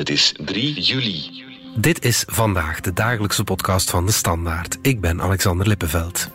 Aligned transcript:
Het 0.00 0.10
is 0.10 0.34
3 0.44 0.80
juli. 0.80 1.44
Dit 1.76 2.04
is 2.04 2.24
vandaag 2.26 2.80
de 2.80 2.92
dagelijkse 2.92 3.44
podcast 3.44 3.90
van 3.90 4.06
de 4.06 4.12
Standaard. 4.12 4.78
Ik 4.82 5.00
ben 5.00 5.22
Alexander 5.22 5.66
Lippenveld. 5.66 6.28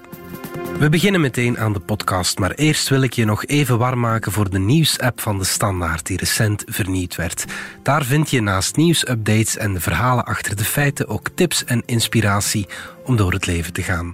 We 0.80 0.90
beginnen 0.90 1.22
meteen 1.22 1.58
aan 1.58 1.74
de 1.74 1.80
podcast, 1.80 2.40
maar 2.40 2.52
eerst 2.52 2.90
wil 2.90 3.02
ik 3.02 3.14
je 3.14 3.26
nog 3.26 3.46
even 3.46 3.78
warm 3.78 4.00
maken 4.00 4.32
voor 4.32 4.50
de 4.50 4.60
nieuwsapp 4.60 5.22
van 5.22 5.38
de 5.38 5.44
Standaard 5.44 6.06
die 6.06 6.18
recent 6.18 6.64
vernieuwd 6.68 7.16
werd. 7.16 7.46
Daar 7.84 8.04
vind 8.04 8.30
je 8.30 8.42
naast 8.42 8.76
nieuwsupdates 8.76 9.58
en 9.58 9.74
de 9.74 9.82
verhalen 9.82 10.26
achter 10.26 10.56
de 10.56 10.66
feiten 10.66 11.08
ook 11.08 11.30
tips 11.36 11.64
en 11.64 11.84
inspiratie 11.86 12.68
om 13.04 13.16
door 13.16 13.32
het 13.32 13.46
leven 13.46 13.74
te 13.74 13.84
gaan. 13.84 14.14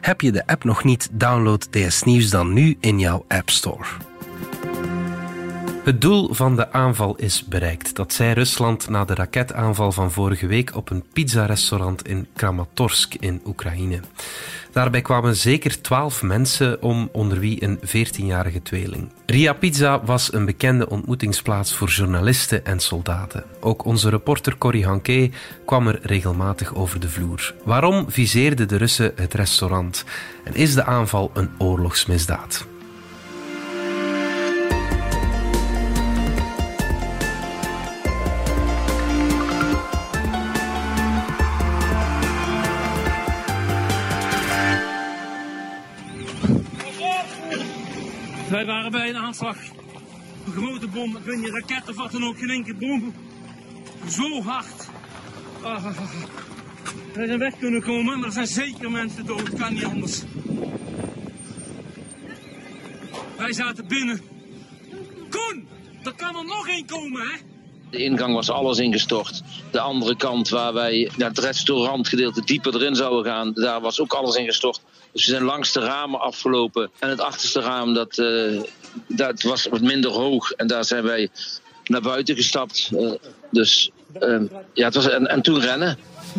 Heb 0.00 0.20
je 0.20 0.32
de 0.32 0.46
app 0.46 0.64
nog 0.64 0.84
niet? 0.84 1.08
Download 1.12 1.66
DS 1.72 2.02
Nieuws 2.02 2.30
dan 2.30 2.52
nu 2.52 2.76
in 2.80 2.98
jouw 2.98 3.24
App 3.28 3.50
Store. 3.50 3.84
Het 5.84 6.00
doel 6.00 6.34
van 6.34 6.56
de 6.56 6.72
aanval 6.72 7.16
is 7.16 7.44
bereikt. 7.44 7.96
Dat 7.96 8.12
zei 8.12 8.32
Rusland 8.32 8.88
na 8.88 9.04
de 9.04 9.14
raketaanval 9.14 9.92
van 9.92 10.10
vorige 10.12 10.46
week 10.46 10.76
op 10.76 10.90
een 10.90 11.04
pizzarestaurant 11.12 12.08
in 12.08 12.26
Kramatorsk 12.34 13.14
in 13.14 13.40
Oekraïne. 13.46 14.00
Daarbij 14.72 15.00
kwamen 15.00 15.36
zeker 15.36 15.80
twaalf 15.80 16.22
mensen 16.22 16.82
om, 16.82 17.08
onder 17.12 17.38
wie 17.38 17.64
een 17.64 17.78
14-jarige 17.78 18.62
tweeling. 18.62 19.12
Ria 19.26 19.52
Pizza 19.52 20.04
was 20.04 20.32
een 20.32 20.44
bekende 20.44 20.88
ontmoetingsplaats 20.88 21.74
voor 21.74 21.88
journalisten 21.88 22.64
en 22.64 22.80
soldaten. 22.80 23.44
Ook 23.60 23.84
onze 23.84 24.08
reporter 24.08 24.58
Corrie 24.58 24.86
Hanke 24.86 25.30
kwam 25.66 25.88
er 25.88 25.98
regelmatig 26.02 26.74
over 26.74 27.00
de 27.00 27.08
vloer. 27.08 27.54
Waarom 27.64 28.10
viseerden 28.10 28.68
de 28.68 28.76
Russen 28.76 29.12
het 29.16 29.34
restaurant? 29.34 30.04
En 30.44 30.54
is 30.54 30.74
de 30.74 30.84
aanval 30.84 31.30
een 31.34 31.50
oorlogsmisdaad? 31.58 32.66
Wij 48.62 48.74
waren 48.74 48.90
bij 48.90 49.08
een 49.08 49.16
aanslag. 49.16 49.56
Een 50.46 50.52
grote 50.52 50.88
bom, 50.88 51.16
ik 51.16 51.24
weet 51.24 51.38
niet, 51.38 51.48
raket 51.48 51.88
of 51.88 51.96
wat 51.96 52.12
dan 52.12 52.24
ook, 52.24 52.38
geen 52.38 52.50
enkele 52.50 52.74
bom. 52.74 53.14
Zo 54.08 54.42
hard. 54.42 54.88
Ah. 55.62 55.84
Wij 57.14 57.26
zijn 57.26 57.38
weg 57.38 57.58
kunnen 57.58 57.82
komen, 57.82 58.18
maar 58.18 58.26
er 58.26 58.32
zijn 58.32 58.46
zeker 58.46 58.90
mensen 58.90 59.26
dood, 59.26 59.54
kan 59.54 59.74
niet 59.74 59.84
anders. 59.84 60.22
Wij 63.36 63.52
zaten 63.52 63.86
binnen. 63.86 64.20
Koen, 65.30 65.68
er 66.02 66.14
kan 66.16 66.36
er 66.36 66.44
nog 66.44 66.68
één 66.68 66.86
komen, 66.86 67.20
hè? 67.20 67.36
De 67.90 68.04
ingang 68.04 68.34
was 68.34 68.50
alles 68.50 68.78
ingestort. 68.78 69.42
De 69.70 69.80
andere 69.80 70.16
kant, 70.16 70.48
waar 70.48 70.72
wij 70.72 71.10
naar 71.16 71.28
het 71.28 71.38
restaurantgedeelte 71.38 72.44
dieper 72.44 72.74
erin 72.74 72.94
zouden 72.94 73.32
gaan, 73.32 73.52
daar 73.52 73.80
was 73.80 74.00
ook 74.00 74.12
alles 74.12 74.36
ingestort. 74.36 74.81
Dus 75.12 75.24
zijn 75.24 75.42
langs 75.42 75.72
de 75.72 75.80
ramen 75.80 76.20
afgelopen. 76.20 76.90
En 76.98 77.08
het 77.08 77.20
achterste 77.20 77.60
raam, 77.60 77.94
dat, 77.94 78.18
uh, 78.18 78.62
dat 79.06 79.42
was 79.42 79.66
wat 79.66 79.80
minder 79.80 80.10
hoog. 80.10 80.50
En 80.50 80.66
daar 80.66 80.84
zijn 80.84 81.02
wij 81.02 81.28
naar 81.84 82.00
buiten 82.00 82.36
gestapt. 82.36 82.90
Uh, 82.92 83.12
dus 83.50 83.90
uh, 84.20 84.40
ja, 84.72 84.84
het 84.84 84.94
was, 84.94 85.08
en, 85.08 85.26
en 85.26 85.42
toen 85.42 85.60
rennen 85.60 85.98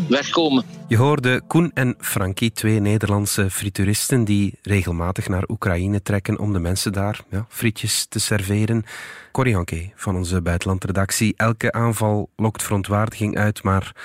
wegkomen. 0.10 0.66
Je 0.88 0.98
hoorde 0.98 1.42
Koen 1.48 1.72
en 1.74 1.96
Frankie, 2.00 2.52
twee 2.52 2.80
Nederlandse 2.80 3.50
frituuristen 3.50 4.24
die 4.26 4.60
regelmatig 4.62 5.28
naar 5.28 5.44
Oekraïne 5.48 6.02
trekken 6.02 6.40
om 6.40 6.54
de 6.54 6.60
mensen 6.60 6.94
daar 6.94 7.20
ja, 7.30 7.46
frietjes 7.50 8.06
te 8.06 8.20
serveren. 8.20 8.86
Corrie 9.32 9.54
Hanke 9.54 9.92
van 9.96 10.16
onze 10.16 10.42
buitenlandredactie. 10.42 11.34
Elke 11.38 11.72
aanval 11.72 12.30
lokt 12.36 12.64
verontwaardiging 12.64 13.38
uit, 13.38 13.64
maar 13.64 13.96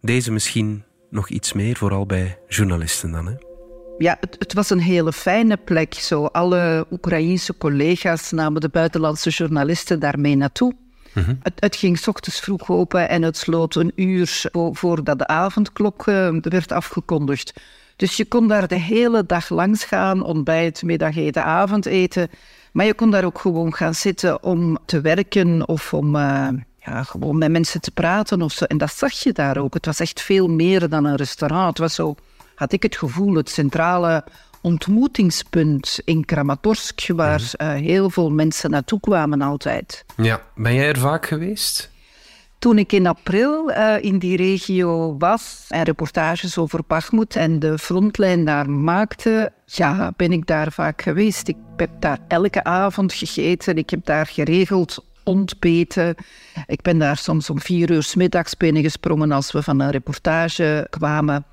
deze 0.00 0.32
misschien 0.32 0.84
nog 1.10 1.28
iets 1.28 1.52
meer, 1.52 1.76
vooral 1.76 2.06
bij 2.06 2.38
journalisten 2.48 3.12
dan. 3.12 3.26
Hè? 3.26 3.47
Ja, 3.98 4.16
het, 4.20 4.36
het, 4.38 4.52
was 4.52 4.70
een 4.70 4.80
hele 4.80 5.12
fijne 5.12 5.56
plek. 5.56 5.94
Zo, 5.94 6.24
alle 6.24 6.86
Oekraïense 6.90 7.56
collega's 7.56 8.30
namen 8.30 8.60
de 8.60 8.68
buitenlandse 8.68 9.30
journalisten 9.30 10.00
daarmee 10.00 10.36
naartoe. 10.36 10.74
Mm-hmm. 11.12 11.38
Het, 11.42 11.52
het, 11.56 11.76
ging 11.76 11.98
s 11.98 12.08
ochtends 12.08 12.40
vroeg 12.40 12.70
open 12.70 13.08
en 13.08 13.22
het 13.22 13.36
sloot 13.36 13.74
een 13.74 13.92
uur 13.94 14.50
voordat 14.52 15.18
de 15.18 15.26
avondklok 15.26 16.06
uh, 16.06 16.28
werd 16.40 16.72
afgekondigd. 16.72 17.60
Dus 17.96 18.16
je 18.16 18.24
kon 18.24 18.48
daar 18.48 18.68
de 18.68 18.78
hele 18.78 19.26
dag 19.26 19.48
langs 19.48 19.84
gaan, 19.84 20.22
ontbijt, 20.22 20.82
middageten, 20.82 21.44
avondeten. 21.44 22.30
Maar 22.72 22.86
je 22.86 22.94
kon 22.94 23.10
daar 23.10 23.24
ook 23.24 23.38
gewoon 23.38 23.74
gaan 23.74 23.94
zitten 23.94 24.42
om 24.42 24.78
te 24.86 25.00
werken 25.00 25.68
of 25.68 25.94
om 25.94 26.16
uh, 26.16 26.48
ja, 26.76 27.02
gewoon 27.02 27.38
met 27.38 27.50
mensen 27.50 27.80
te 27.80 27.90
praten 27.90 28.42
of 28.42 28.52
zo. 28.52 28.64
En 28.64 28.78
dat 28.78 28.92
zag 28.92 29.12
je 29.12 29.32
daar 29.32 29.56
ook. 29.56 29.74
Het 29.74 29.86
was 29.86 30.00
echt 30.00 30.20
veel 30.20 30.48
meer 30.48 30.88
dan 30.88 31.04
een 31.04 31.16
restaurant. 31.16 31.68
Het 31.68 31.78
was 31.78 31.94
zo, 31.94 32.14
had 32.58 32.72
ik 32.72 32.82
het 32.82 32.96
gevoel, 32.96 33.34
het 33.34 33.48
centrale 33.48 34.24
ontmoetingspunt 34.60 36.00
in 36.04 36.24
Kramatorsk, 36.24 37.06
waar 37.06 37.40
uh, 37.40 37.72
heel 37.72 38.10
veel 38.10 38.30
mensen 38.30 38.70
naartoe 38.70 39.00
kwamen 39.00 39.42
altijd. 39.42 40.04
Ja, 40.16 40.42
ben 40.54 40.74
jij 40.74 40.88
er 40.88 40.98
vaak 40.98 41.26
geweest? 41.26 41.90
Toen 42.58 42.78
ik 42.78 42.92
in 42.92 43.06
april 43.06 43.70
uh, 43.70 43.94
in 44.00 44.18
die 44.18 44.36
regio 44.36 45.16
was 45.18 45.64
en 45.68 45.82
reportages 45.82 46.58
over 46.58 46.80
Bakhmut 46.86 47.36
en 47.36 47.58
de 47.58 47.78
frontlijn 47.78 48.44
daar 48.44 48.70
maakte, 48.70 49.52
ja, 49.64 50.12
ben 50.16 50.32
ik 50.32 50.46
daar 50.46 50.72
vaak 50.72 51.02
geweest. 51.02 51.48
Ik 51.48 51.56
heb 51.76 51.90
daar 52.00 52.18
elke 52.28 52.64
avond 52.64 53.12
gegeten. 53.12 53.76
Ik 53.76 53.90
heb 53.90 54.04
daar 54.04 54.26
geregeld 54.26 55.04
ontbeten. 55.24 56.14
Ik 56.66 56.82
ben 56.82 56.98
daar 56.98 57.16
soms 57.16 57.50
om 57.50 57.60
vier 57.60 57.90
uur 57.90 58.12
middags 58.16 58.56
binnengesprongen 58.56 59.32
als 59.32 59.52
we 59.52 59.62
van 59.62 59.80
een 59.80 59.90
reportage 59.90 60.86
kwamen 60.90 61.44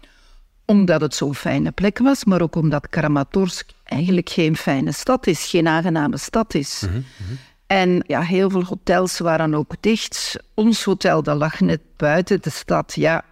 omdat 0.66 1.02
het 1.02 1.16
zo'n 1.16 1.36
fijne 1.36 1.72
plek 1.72 1.98
was, 1.98 2.26
maar 2.26 2.42
ook 2.42 2.56
omdat 2.56 2.90
Kramatorsk 2.90 3.70
eigenlijk 3.84 4.30
geen 4.30 4.56
fijne 4.58 4.92
stad 4.92 5.28
is, 5.28 5.46
geen 5.50 5.68
aangename 5.68 6.18
stad 6.18 6.54
is. 6.54 6.82
Mm 6.82 6.92
-hmm. 6.92 7.38
En 7.68 8.04
ja, 8.08 8.22
heel 8.22 8.50
veel 8.50 8.64
hotels 8.64 9.20
waren 9.20 9.54
ook 9.54 9.74
dicht. 9.80 10.36
Ons 10.54 10.84
hotel 10.84 11.24
dat 11.24 11.38
lag 11.38 11.60
net 11.60 11.82
buiten 11.96 12.42
de 12.42 12.50
stad. 12.50 12.94
Ja, 12.96 13.26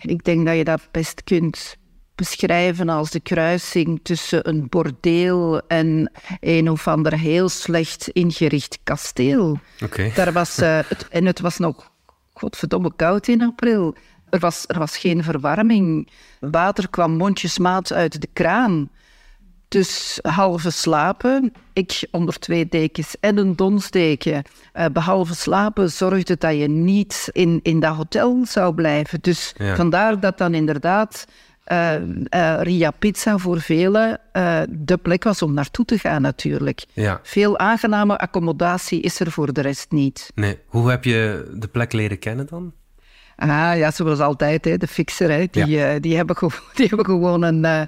ik 0.00 0.24
denk 0.24 0.46
dat 0.46 0.56
je 0.56 0.64
dat 0.64 0.88
best 0.90 1.24
kunt 1.24 1.76
beschrijven 2.14 2.88
als 2.88 3.10
de 3.10 3.20
kruising 3.20 4.00
tussen 4.02 4.48
een 4.48 4.68
bordeel 4.68 5.60
en 5.66 6.12
een 6.40 6.70
of 6.70 6.88
ander 6.88 7.18
heel 7.18 7.48
slecht 7.48 8.08
ingericht 8.08 8.78
kasteel. 8.82 9.58
Okay. 9.84 10.12
Daar 10.14 10.32
was, 10.32 10.58
uh, 10.58 10.78
het, 10.88 11.08
en 11.08 11.24
het 11.24 11.40
was 11.40 11.58
nog 11.58 11.90
godverdomme 12.32 12.92
koud 12.96 13.28
in 13.28 13.42
april. 13.42 13.94
Er 14.32 14.38
was, 14.38 14.64
er 14.66 14.78
was 14.78 14.96
geen 14.96 15.22
verwarming. 15.22 16.08
Water 16.40 16.88
kwam 16.88 17.12
mondjesmaat 17.12 17.92
uit 17.92 18.20
de 18.20 18.28
kraan. 18.32 18.90
Dus 19.68 20.18
halve 20.22 20.70
slapen, 20.70 21.52
ik 21.72 22.08
onder 22.10 22.38
twee 22.38 22.68
dekens 22.68 23.14
en 23.20 23.36
een 23.36 23.56
donsdeken. 23.56 24.42
Uh, 24.74 24.84
behalve 24.92 25.34
slapen 25.34 25.90
zorgde 25.90 26.36
dat 26.38 26.56
je 26.56 26.68
niet 26.68 27.28
in, 27.32 27.60
in 27.62 27.80
dat 27.80 27.96
hotel 27.96 28.46
zou 28.46 28.74
blijven. 28.74 29.18
Dus 29.20 29.54
ja. 29.56 29.76
vandaar 29.76 30.20
dat 30.20 30.38
dan 30.38 30.54
inderdaad 30.54 31.26
uh, 31.66 31.94
uh, 32.00 32.60
Ria 32.62 32.90
Pizza 32.90 33.38
voor 33.38 33.60
velen 33.60 34.20
de 34.68 34.98
plek 35.02 35.24
was 35.24 35.42
om 35.42 35.54
naartoe 35.54 35.84
te 35.84 35.98
gaan 35.98 36.22
natuurlijk. 36.22 36.84
Ja. 36.92 37.20
Veel 37.22 37.58
aangename 37.58 38.18
accommodatie 38.18 39.00
is 39.00 39.20
er 39.20 39.30
voor 39.30 39.52
de 39.52 39.60
rest 39.60 39.90
niet. 39.90 40.30
Nee. 40.34 40.58
Hoe 40.66 40.90
heb 40.90 41.04
je 41.04 41.50
de 41.54 41.68
plek 41.68 41.92
leren 41.92 42.18
kennen 42.18 42.46
dan? 42.46 42.72
Ah, 43.42 43.76
ja, 43.76 43.90
zoals 43.90 44.18
altijd, 44.18 44.64
hè, 44.64 44.76
de 44.76 44.86
fixer. 44.86 45.30
Hè, 45.30 45.46
die, 45.50 45.66
ja. 45.66 45.94
uh, 45.94 46.00
die, 46.00 46.16
hebben 46.16 46.36
die 46.74 46.86
hebben 46.86 47.04
gewoon 47.04 47.42
een 47.42 47.64
uh, 47.64 47.82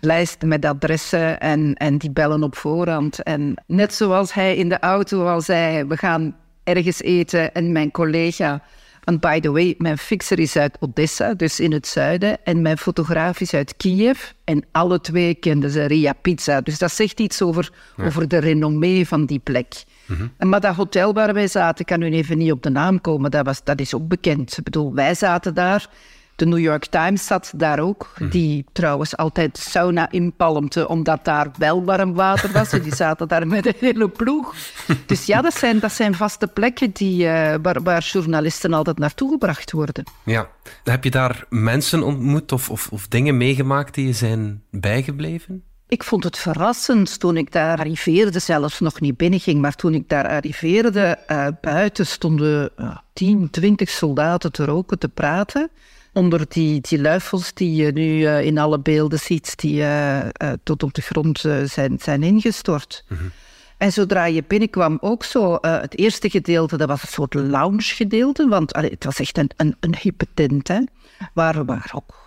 lijst 0.00 0.42
met 0.42 0.64
adressen 0.64 1.40
en, 1.40 1.74
en 1.74 1.98
die 1.98 2.10
bellen 2.10 2.42
op 2.42 2.56
voorhand. 2.56 3.22
En 3.22 3.54
net 3.66 3.94
zoals 3.94 4.32
hij 4.34 4.56
in 4.56 4.68
de 4.68 4.78
auto 4.78 5.26
al 5.26 5.40
zei, 5.40 5.84
we 5.84 5.96
gaan 5.96 6.36
ergens 6.62 7.02
eten 7.02 7.54
en 7.54 7.72
mijn 7.72 7.90
collega... 7.90 8.62
Want 9.04 9.20
by 9.20 9.40
the 9.40 9.50
way, 9.50 9.74
mijn 9.78 9.98
fixer 9.98 10.38
is 10.38 10.56
uit 10.56 10.76
Odessa, 10.80 11.34
dus 11.34 11.60
in 11.60 11.72
het 11.72 11.86
zuiden. 11.86 12.44
En 12.44 12.62
mijn 12.62 12.78
fotograaf 12.78 13.40
is 13.40 13.54
uit 13.54 13.76
Kiev. 13.76 14.30
En 14.44 14.64
alle 14.72 15.00
twee 15.00 15.34
kenden 15.34 15.70
ze 15.70 15.84
Ria 15.84 16.12
Pizza. 16.12 16.60
Dus 16.60 16.78
dat 16.78 16.92
zegt 16.92 17.20
iets 17.20 17.42
over, 17.42 17.70
ja. 17.96 18.04
over 18.04 18.28
de 18.28 18.38
renommee 18.38 19.06
van 19.06 19.24
die 19.24 19.38
plek. 19.38 19.84
Mm-hmm. 20.06 20.30
Maar 20.38 20.60
dat 20.60 20.74
hotel 20.74 21.12
waar 21.12 21.34
wij 21.34 21.48
zaten, 21.48 21.80
ik 21.80 21.86
kan 21.86 21.98
nu 21.98 22.10
even 22.10 22.38
niet 22.38 22.52
op 22.52 22.62
de 22.62 22.70
naam 22.70 23.00
komen, 23.00 23.30
dat, 23.30 23.44
was, 23.44 23.64
dat 23.64 23.80
is 23.80 23.94
ook 23.94 24.08
bekend. 24.08 24.58
Ik 24.58 24.64
bedoel, 24.64 24.94
wij 24.94 25.14
zaten 25.14 25.54
daar. 25.54 25.88
De 26.36 26.46
New 26.46 26.58
York 26.58 26.86
Times 26.86 27.26
zat 27.26 27.52
daar 27.56 27.78
ook, 27.78 28.10
mm-hmm. 28.12 28.30
die 28.30 28.64
trouwens 28.72 29.16
altijd 29.16 29.58
sauna 29.58 30.10
inpalmte, 30.10 30.88
omdat 30.88 31.24
daar 31.24 31.50
wel 31.58 31.84
warm 31.84 32.14
water 32.14 32.52
was. 32.52 32.72
en 32.72 32.82
die 32.82 32.94
zaten 32.94 33.28
daar 33.28 33.46
met 33.46 33.66
een 33.66 33.74
hele 33.78 34.08
ploeg. 34.08 34.54
Dus 35.06 35.26
ja, 35.26 35.40
dat 35.40 35.54
zijn, 35.54 35.78
dat 35.78 35.92
zijn 35.92 36.14
vaste 36.14 36.46
plekken 36.46 36.90
die, 36.92 37.24
uh, 37.24 37.54
waar, 37.62 37.82
waar, 37.82 38.02
journalisten 38.02 38.72
altijd 38.72 38.98
naartoe 38.98 39.30
gebracht 39.30 39.72
worden. 39.72 40.04
Ja. 40.24 40.48
Heb 40.84 41.04
je 41.04 41.10
daar 41.10 41.44
mensen 41.48 42.02
ontmoet 42.02 42.52
of, 42.52 42.70
of, 42.70 42.88
of 42.90 43.08
dingen 43.08 43.36
meegemaakt 43.36 43.94
die 43.94 44.06
je 44.06 44.12
zijn 44.12 44.62
bijgebleven? 44.70 45.64
Ik 45.88 46.04
vond 46.04 46.24
het 46.24 46.38
verrassend 46.38 47.20
toen 47.20 47.36
ik 47.36 47.52
daar 47.52 47.78
arriveerde, 47.78 48.38
zelfs 48.38 48.80
nog 48.80 49.00
niet 49.00 49.16
binnenging, 49.16 49.60
maar 49.60 49.74
toen 49.74 49.94
ik 49.94 50.08
daar 50.08 50.28
arriveerde, 50.28 51.18
uh, 51.28 51.46
buiten 51.60 52.06
stonden 52.06 52.70
uh, 52.76 52.96
10, 53.12 53.50
20 53.50 53.90
soldaten 53.90 54.52
te 54.52 54.64
roken, 54.64 54.98
te 54.98 55.08
praten. 55.08 55.70
Onder 56.12 56.44
die, 56.48 56.80
die 56.80 57.00
luifels 57.00 57.54
die 57.54 57.74
je 57.74 57.92
nu 57.92 58.18
uh, 58.18 58.44
in 58.44 58.58
alle 58.58 58.78
beelden 58.78 59.18
ziet, 59.18 59.58
die 59.58 59.80
uh, 59.80 60.20
tot 60.62 60.82
op 60.82 60.94
de 60.94 61.02
grond 61.02 61.44
zijn, 61.64 61.98
zijn 62.00 62.22
ingestort. 62.22 63.04
Mm 63.08 63.16
-hmm. 63.16 63.30
En 63.78 63.92
zodra 63.92 64.24
je 64.24 64.44
binnenkwam, 64.46 64.98
ook 65.00 65.24
zo, 65.24 65.58
het 65.60 65.98
eerste 65.98 66.30
gedeelte, 66.30 66.76
dat 66.76 66.88
was 66.88 67.02
een 67.02 67.08
soort 67.08 67.34
lounge 67.34 67.82
gedeelte, 67.82 68.48
want 68.48 68.72
allee, 68.72 68.90
het 68.90 69.04
was 69.04 69.18
echt 69.18 69.38
een, 69.38 69.50
een, 69.56 69.76
een 69.80 69.96
hippe 70.00 70.26
tent, 70.34 70.68
hè, 70.68 70.80
waar, 71.32 71.64
waar 71.64 71.90
ook 71.94 72.23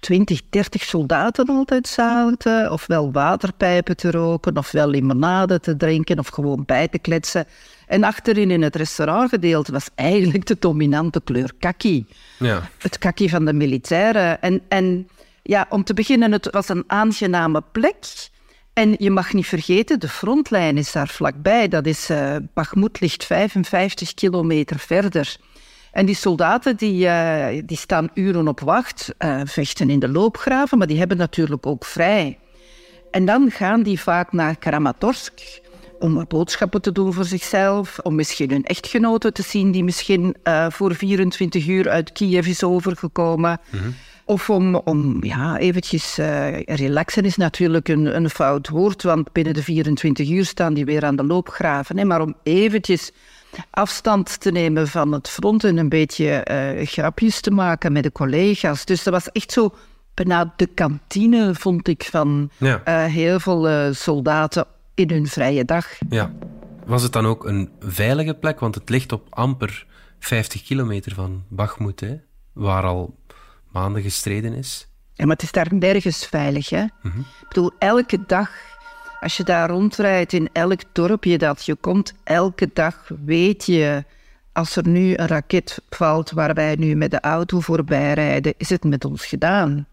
20, 0.00 0.40
30 0.50 0.82
soldaten 0.82 1.46
altijd 1.46 1.88
zaten, 1.88 2.72
ofwel 2.72 3.12
waterpijpen 3.12 3.96
te 3.96 4.10
roken, 4.10 4.56
ofwel 4.56 4.88
limonade 4.88 5.60
te 5.60 5.76
drinken, 5.76 6.18
of 6.18 6.28
gewoon 6.28 6.62
bij 6.66 6.88
te 6.88 6.98
kletsen. 6.98 7.46
En 7.86 8.04
achterin 8.04 8.50
in 8.50 8.62
het 8.62 8.76
restaurantgedeelte 8.76 9.72
was 9.72 9.88
eigenlijk 9.94 10.46
de 10.46 10.56
dominante 10.58 11.20
kleur 11.24 11.52
kaki. 11.58 12.06
Ja. 12.38 12.68
Het 12.78 12.98
kaki 12.98 13.28
van 13.28 13.44
de 13.44 13.52
militairen. 13.52 14.42
En, 14.42 14.60
en 14.68 15.08
ja, 15.42 15.66
om 15.68 15.84
te 15.84 15.94
beginnen, 15.94 16.32
het 16.32 16.50
was 16.50 16.68
een 16.68 16.84
aangename 16.86 17.62
plek. 17.72 18.28
En 18.72 18.94
je 18.98 19.10
mag 19.10 19.32
niet 19.32 19.46
vergeten, 19.46 20.00
de 20.00 20.08
frontlijn 20.08 20.78
is 20.78 20.92
daar 20.92 21.08
vlakbij. 21.08 21.68
Dat 21.68 21.86
is, 21.86 22.10
uh, 22.10 22.36
ligt 22.92 23.24
55 23.24 24.14
kilometer 24.14 24.78
verder. 24.78 25.36
En 25.92 26.06
die 26.06 26.14
soldaten 26.14 26.76
die, 26.76 27.06
uh, 27.06 27.46
die 27.64 27.76
staan 27.76 28.10
uren 28.14 28.48
op 28.48 28.60
wacht, 28.60 29.14
uh, 29.18 29.40
vechten 29.44 29.90
in 29.90 29.98
de 29.98 30.08
loopgraven, 30.08 30.78
maar 30.78 30.86
die 30.86 30.98
hebben 30.98 31.16
natuurlijk 31.16 31.66
ook 31.66 31.84
vrij. 31.84 32.38
En 33.10 33.24
dan 33.24 33.50
gaan 33.50 33.82
die 33.82 34.00
vaak 34.00 34.32
naar 34.32 34.56
Kramatorsk 34.56 35.60
om 35.98 36.24
boodschappen 36.28 36.82
te 36.82 36.92
doen 36.92 37.12
voor 37.12 37.24
zichzelf, 37.24 37.98
om 38.02 38.14
misschien 38.14 38.50
hun 38.50 38.64
echtgenote 38.64 39.32
te 39.32 39.42
zien 39.42 39.70
die 39.70 39.84
misschien 39.84 40.36
uh, 40.44 40.66
voor 40.70 40.94
24 40.94 41.66
uur 41.66 41.88
uit 41.88 42.12
Kiev 42.12 42.46
is 42.46 42.64
overgekomen. 42.64 43.60
Mm 43.70 43.80
-hmm. 43.80 43.94
Of 44.24 44.50
om, 44.50 44.74
om 44.74 45.24
ja, 45.24 45.58
eventjes... 45.58 46.18
Uh, 46.18 46.60
relaxen 46.60 47.24
is 47.24 47.36
natuurlijk 47.36 47.88
een, 47.88 48.16
een 48.16 48.30
fout 48.30 48.68
woord, 48.68 49.02
want 49.02 49.32
binnen 49.32 49.54
de 49.54 49.62
24 49.62 50.30
uur 50.30 50.44
staan 50.44 50.74
die 50.74 50.84
weer 50.84 51.04
aan 51.04 51.16
de 51.16 51.24
loopgraven. 51.24 51.98
Hè, 51.98 52.04
maar 52.04 52.20
om 52.20 52.34
eventjes 52.42 53.12
afstand 53.70 54.40
te 54.40 54.50
nemen 54.50 54.88
van 54.88 55.12
het 55.12 55.28
front 55.28 55.64
en 55.64 55.76
een 55.76 55.88
beetje 55.88 56.46
uh, 56.50 56.86
grapjes 56.86 57.40
te 57.40 57.50
maken 57.50 57.92
met 57.92 58.02
de 58.02 58.12
collega's. 58.12 58.84
Dus 58.84 59.02
dat 59.02 59.12
was 59.12 59.32
echt 59.32 59.52
zo 59.52 59.74
bijna 60.14 60.52
de 60.56 60.66
kantine, 60.66 61.54
vond 61.54 61.88
ik, 61.88 62.04
van 62.04 62.50
ja. 62.56 62.82
uh, 62.88 63.12
heel 63.12 63.40
veel 63.40 63.70
uh, 63.70 63.94
soldaten 63.94 64.66
in 64.94 65.10
hun 65.10 65.26
vrije 65.26 65.64
dag. 65.64 65.86
Ja. 66.08 66.32
Was 66.86 67.02
het 67.02 67.12
dan 67.12 67.26
ook 67.26 67.44
een 67.44 67.70
veilige 67.80 68.34
plek? 68.34 68.60
Want 68.60 68.74
het 68.74 68.88
ligt 68.88 69.12
op 69.12 69.26
amper 69.30 69.86
50 70.18 70.62
kilometer 70.62 71.14
van 71.14 71.44
Bakhmut, 71.48 72.00
hè? 72.00 72.16
waar 72.52 72.84
al 72.84 73.18
maanden 73.72 74.02
gestreden 74.02 74.54
is. 74.54 74.88
Ja, 75.14 75.24
maar 75.26 75.34
het 75.34 75.44
is 75.44 75.52
daar 75.52 75.74
nergens 75.74 76.26
veilig. 76.26 76.70
Hè? 76.70 76.80
Mm 76.80 77.10
-hmm. 77.10 77.20
Ik 77.20 77.48
bedoel, 77.48 77.70
elke 77.78 78.18
dag 78.26 78.50
als 79.20 79.36
je 79.36 79.44
daar 79.44 79.70
rondrijdt 79.70 80.32
in 80.32 80.48
elk 80.52 80.80
dorpje 80.92 81.38
dat 81.38 81.64
je 81.64 81.74
komt, 81.74 82.12
elke 82.24 82.70
dag 82.72 83.10
weet 83.24 83.66
je, 83.66 84.04
als 84.52 84.76
er 84.76 84.88
nu 84.88 85.16
een 85.16 85.26
raket 85.26 85.82
valt 85.90 86.30
waar 86.30 86.54
wij 86.54 86.74
nu 86.74 86.94
met 86.94 87.10
de 87.10 87.20
auto 87.20 87.60
voorbij 87.60 88.12
rijden, 88.12 88.54
is 88.56 88.70
het 88.70 88.84
met 88.84 89.04
ons 89.04 89.26
gedaan. 89.26 89.86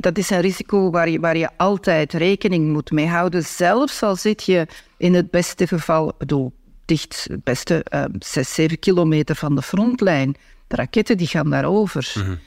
Dat 0.00 0.18
is 0.18 0.30
een 0.30 0.40
risico 0.40 0.90
waar 0.90 1.08
je, 1.08 1.20
waar 1.20 1.36
je 1.36 1.48
altijd 1.56 2.12
rekening 2.12 2.72
moet 2.72 2.90
mee 2.90 3.06
houden. 3.06 3.44
Zelfs 3.44 4.02
al 4.02 4.16
zit 4.16 4.44
je 4.44 4.66
in 4.96 5.14
het 5.14 5.30
beste 5.30 5.66
geval, 5.66 6.12
bedoel, 6.18 6.52
dicht, 6.84 7.26
het 7.30 7.44
beste 7.44 7.84
uh, 7.94 8.04
6, 8.18 8.54
7 8.54 8.78
kilometer 8.78 9.36
van 9.36 9.54
de 9.54 9.62
frontlijn. 9.62 10.36
De 10.66 10.76
raketten 10.76 11.16
die 11.16 11.26
gaan 11.26 11.50
daarover. 11.50 12.12
Mm. 12.16 12.38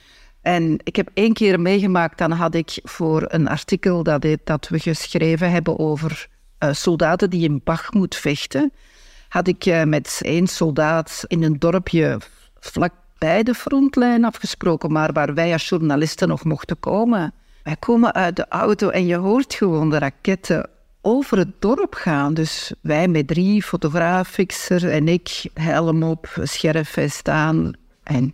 En 0.44 0.80
ik 0.84 0.96
heb 0.96 1.10
één 1.14 1.34
keer 1.34 1.60
meegemaakt, 1.60 2.18
dan 2.18 2.32
had 2.32 2.56
ik 2.56 2.80
voor 2.84 3.26
een 3.28 3.48
artikel 3.48 4.04
dat, 4.04 4.26
dat 4.44 4.68
we 4.68 4.80
geschreven 4.80 5.52
hebben 5.52 5.80
over 5.80 6.28
uh, 6.60 6.74
soldaten 6.74 7.30
die 7.30 7.44
in 7.44 7.62
Bachmoed 7.64 8.16
vechten, 8.16 8.72
had 9.30 9.48
ik 9.48 9.66
uh, 9.66 9.84
met 9.84 10.20
één 10.24 10.48
soldaat 10.48 11.24
in 11.28 11.44
een 11.44 11.60
dorpje 11.60 12.18
vlak 12.60 12.94
bij 13.18 13.44
de 13.44 13.54
frontlijn 13.54 14.26
afgesproken, 14.26 14.92
maar 14.92 15.14
waar 15.14 15.34
wij 15.34 15.54
als 15.54 15.70
journalisten 15.70 16.28
nog 16.28 16.44
mochten 16.44 16.80
komen. 16.80 17.34
Wij 17.64 17.76
komen 17.80 18.14
uit 18.14 18.36
de 18.36 18.46
auto 18.50 18.90
en 18.90 19.06
je 19.06 19.16
hoort 19.16 19.54
gewoon 19.54 19.90
de 19.90 19.98
raketten 19.98 20.70
over 21.02 21.38
het 21.38 21.62
dorp 21.62 21.94
gaan. 21.94 22.34
Dus 22.34 22.74
wij 22.82 23.08
met 23.08 23.28
drie, 23.28 23.64
fotograaf, 23.64 24.28
fixer 24.28 24.90
en 24.90 25.08
ik, 25.08 25.46
helm 25.54 26.04
op, 26.04 26.28
scherfvest 26.44 27.30
aan. 27.30 27.74
En 28.04 28.34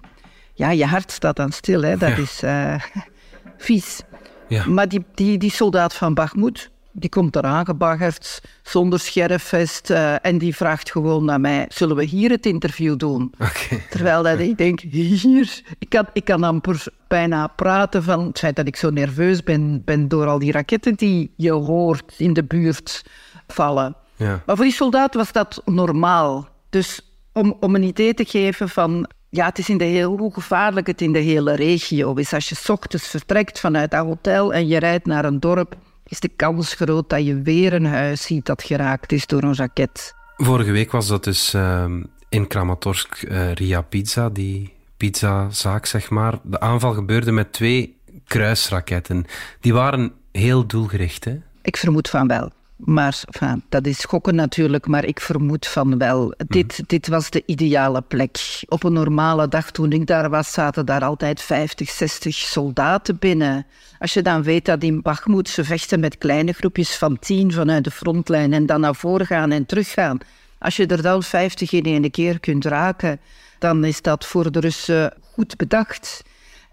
ja, 0.59 0.71
je 0.71 0.85
hart 0.85 1.11
staat 1.11 1.35
dan 1.35 1.51
stil, 1.51 1.81
hè. 1.81 1.97
dat 1.97 2.09
ja. 2.09 2.17
is 2.17 2.44
uh, 2.44 2.75
vies. 3.67 4.01
Ja. 4.47 4.65
Maar 4.67 4.88
die, 4.88 5.06
die, 5.13 5.38
die 5.38 5.51
soldaat 5.51 5.94
van 5.94 6.13
Bagmoed, 6.13 6.69
die 6.91 7.09
komt 7.09 7.35
eraan 7.35 7.65
gebaggerd, 7.65 8.41
zonder 8.63 9.00
scherfvest, 9.00 9.89
uh, 9.89 10.25
en 10.25 10.38
die 10.38 10.56
vraagt 10.56 10.91
gewoon 10.91 11.25
naar 11.25 11.39
mij, 11.39 11.65
zullen 11.69 11.95
we 11.95 12.03
hier 12.03 12.29
het 12.29 12.45
interview 12.45 12.97
doen? 12.97 13.33
Okay. 13.33 13.83
Terwijl 13.89 14.23
dat 14.23 14.39
ik 14.39 14.57
denk, 14.57 14.79
hier, 14.79 15.61
ik 15.79 15.89
kan, 15.89 16.07
ik 16.13 16.25
kan 16.25 16.44
amper 16.44 16.83
bijna 17.07 17.47
praten 17.47 18.03
van 18.03 18.27
het 18.27 18.39
feit 18.39 18.56
dat 18.56 18.67
ik 18.67 18.75
zo 18.75 18.89
nerveus 18.89 19.44
ben, 19.44 19.83
ben 19.83 20.07
door 20.07 20.27
al 20.27 20.39
die 20.39 20.51
raketten 20.51 20.95
die 20.95 21.33
je 21.35 21.51
hoort 21.51 22.13
in 22.17 22.33
de 22.33 22.44
buurt 22.44 23.06
vallen. 23.47 23.95
Ja. 24.15 24.41
Maar 24.45 24.56
voor 24.56 24.65
die 24.65 24.73
soldaat 24.73 25.13
was 25.13 25.31
dat 25.31 25.61
normaal. 25.65 26.47
Dus 26.69 27.01
om, 27.33 27.57
om 27.59 27.75
een 27.75 27.83
idee 27.83 28.13
te 28.13 28.25
geven 28.25 28.69
van 28.69 29.07
ja, 29.30 29.46
het 29.46 29.58
is 29.58 29.70
in 29.70 29.78
de 29.78 29.84
heel, 29.84 30.18
hoe 30.18 30.34
gevaarlijk 30.34 30.88
het 30.88 31.02
in 31.02 31.14
de 31.14 31.20
hele 31.20 31.56
regio 31.56 32.14
is. 32.14 32.34
Als 32.34 32.50
je 32.50 32.56
ochtends 32.68 33.08
vertrekt 33.08 33.60
vanuit 33.60 33.92
dat 33.92 34.06
hotel 34.06 34.54
en 34.54 34.68
je 34.68 34.80
rijdt 34.80 35.06
naar 35.06 35.26
een 35.26 35.40
dorp, 35.40 35.76
is 36.08 36.20
de 36.20 36.30
kans 36.36 36.74
groot 36.74 37.10
dat 37.10 37.26
je 37.26 37.42
weer 37.42 37.74
een 37.74 37.86
huis 37.86 38.22
ziet 38.22 38.46
dat 38.46 38.64
geraakt 38.64 39.12
is 39.12 39.28
door 39.28 39.44
een 39.44 39.56
raket. 39.56 40.16
Vorige 40.38 40.72
week 40.72 40.92
was 40.92 41.08
dat 41.08 41.24
dus 41.24 41.54
uh, 41.54 41.86
in 42.30 42.48
Kramatorsk 42.48 43.24
uh, 43.24 43.54
Ria 43.54 43.81
Pizza, 43.81 44.30
die 44.30 44.74
pizzazaak, 44.98 45.86
zeg 45.86 46.10
maar. 46.10 46.40
De 46.44 46.60
aanval 46.60 46.94
gebeurde 46.94 47.31
met 47.31 47.54
twee 47.54 47.98
kruisraketten. 48.26 49.26
Die 49.60 49.74
waren 49.74 50.12
heel 50.31 50.66
doelgericht, 50.66 51.26
hè? 51.26 51.38
Ik 51.62 51.78
vermoed 51.78 52.10
van 52.10 52.28
wel. 52.28 52.52
Maar 52.80 53.24
enfin, 53.26 53.64
dat 53.70 53.86
is 53.86 54.00
schokken 54.00 54.36
natuurlijk, 54.36 54.88
maar 54.88 55.06
ik 55.06 55.20
vermoed 55.20 55.68
van 55.68 55.98
wel. 55.98 56.34
Dit, 56.48 56.72
mhm. 56.72 56.81
dit 56.88 57.08
was 57.08 57.30
de 57.30 57.44
ideale 57.46 58.02
plek. 58.02 58.62
Op 58.68 58.84
een 58.84 58.94
normale 58.94 59.48
dag 59.48 59.71
toen 59.71 59.92
ik 59.92 60.07
daar 60.07 60.30
was, 60.30 60.52
zaten 60.52 60.86
daar 60.86 61.04
altijd 61.04 61.42
50, 61.42 61.90
60 61.90 62.36
soldaten 62.36 63.18
binnen. 63.19 63.66
Als 64.00 64.14
je 64.14 64.21
dan 64.21 64.44
weet 64.44 64.66
dat 64.66 64.83
in 64.83 65.02
Bakhmut 65.02 65.50
ze 65.50 65.64
vechten 65.64 66.00
met 66.00 66.18
kleine 66.18 66.54
groepjes 66.54 66.95
van 66.95 67.19
10 67.19 67.52
vanuit 67.52 67.83
de 67.83 67.92
frontlijn 67.92 68.54
en 68.54 68.66
dan 68.66 68.81
naar 68.81 68.95
voren 68.95 69.26
gaan 69.26 69.52
en 69.52 69.66
teruggaan. 69.66 70.18
Als 70.59 70.76
je 70.76 70.86
er 70.86 71.02
dan 71.02 71.24
50 71.24 71.71
in 71.71 71.83
één 71.83 72.12
keer 72.12 72.40
kunt 72.40 72.66
raken, 72.66 73.19
dan 73.57 73.86
is 73.86 74.02
dat 74.02 74.26
voor 74.26 74.52
de 74.52 74.59
Russen 74.59 75.14
goed 75.33 75.57
bedacht. 75.57 76.24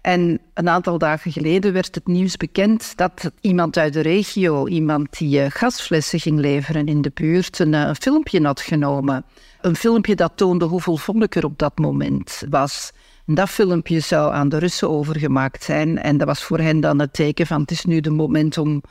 En 0.07 0.39
een 0.53 0.69
aantal 0.69 0.97
dagen 0.97 1.31
geleden 1.31 1.73
werd 1.73 1.95
het 1.95 2.07
nieuws 2.07 2.37
bekend 2.37 2.93
dat 2.95 3.31
iemand 3.41 3.77
uit 3.77 3.93
de 3.93 4.01
regio, 4.01 4.67
iemand 4.67 5.17
die 5.17 5.41
eh, 5.41 5.51
gasflessen 5.51 6.19
ging 6.19 6.39
leveren 6.39 6.87
in 6.87 7.01
de 7.01 7.11
buurt, 7.13 7.59
eh, 7.59 7.67
een, 7.67 7.95
filmpje 7.95 8.45
had 8.45 8.61
genomen. 8.61 9.25
Een 9.61 9.75
filmpje 9.75 10.15
dat 10.15 10.31
toonde 10.35 10.65
hoeveel 10.65 10.97
volk 10.97 11.35
er 11.35 11.45
op 11.45 11.57
dat 11.57 11.77
moment 11.77 12.43
was. 12.49 12.91
En 13.25 13.35
dat 13.35 13.49
filmpje 13.49 13.99
zou 13.99 14.33
aan 14.33 14.49
de 14.49 14.57
Russen 14.57 14.89
overgemaakt 14.89 15.63
zijn. 15.63 15.97
En 15.97 16.17
dat 16.17 16.27
was 16.27 16.43
voor 16.43 16.59
hen 16.59 16.79
dan 16.79 16.99
het 16.99 17.13
teken 17.13 17.47
van 17.47 17.61
het 17.61 17.71
is 17.71 17.85
nu 17.85 17.99
de 17.99 18.09
moment 18.09 18.57
om, 18.57 18.81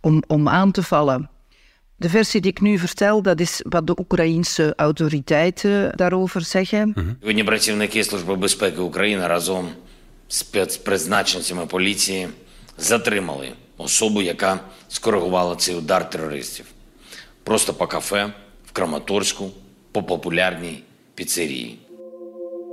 om, 0.00 0.22
om 0.26 0.48
aan 0.48 0.70
te 0.70 0.82
vallen. 0.82 1.30
De 1.96 2.08
versie 2.08 2.40
die 2.40 2.50
ik 2.50 2.60
nu 2.60 2.78
vertel, 2.78 3.22
dat 3.22 3.40
is 3.40 3.64
wat 3.68 3.86
de 3.86 3.98
Oekraïense 3.98 4.72
autoriteiten 4.76 5.96
daarover 5.96 6.40
zeggen. 6.40 6.86
Mm 6.86 6.92
-hmm 6.94 7.16
Служби 10.29 10.59
безпеки 10.59 10.75
України 10.77 11.15
разом 11.15 11.45
спецпризначенцями 11.55 11.65
поліції 11.65 12.29
затримали 12.77 13.51
особу, 13.77 14.21
яка 14.21 14.59
скоригувала 14.87 15.55
цей 15.55 15.75
удар 15.75 16.09
терористів. 16.09 16.65
Просто 17.43 17.73
по 17.73 17.87
кафе 17.87 18.33
в 18.65 18.71
Краматорську, 18.71 19.51
по 19.91 20.03
популярній 20.03 20.83
піцерії. 21.15 21.79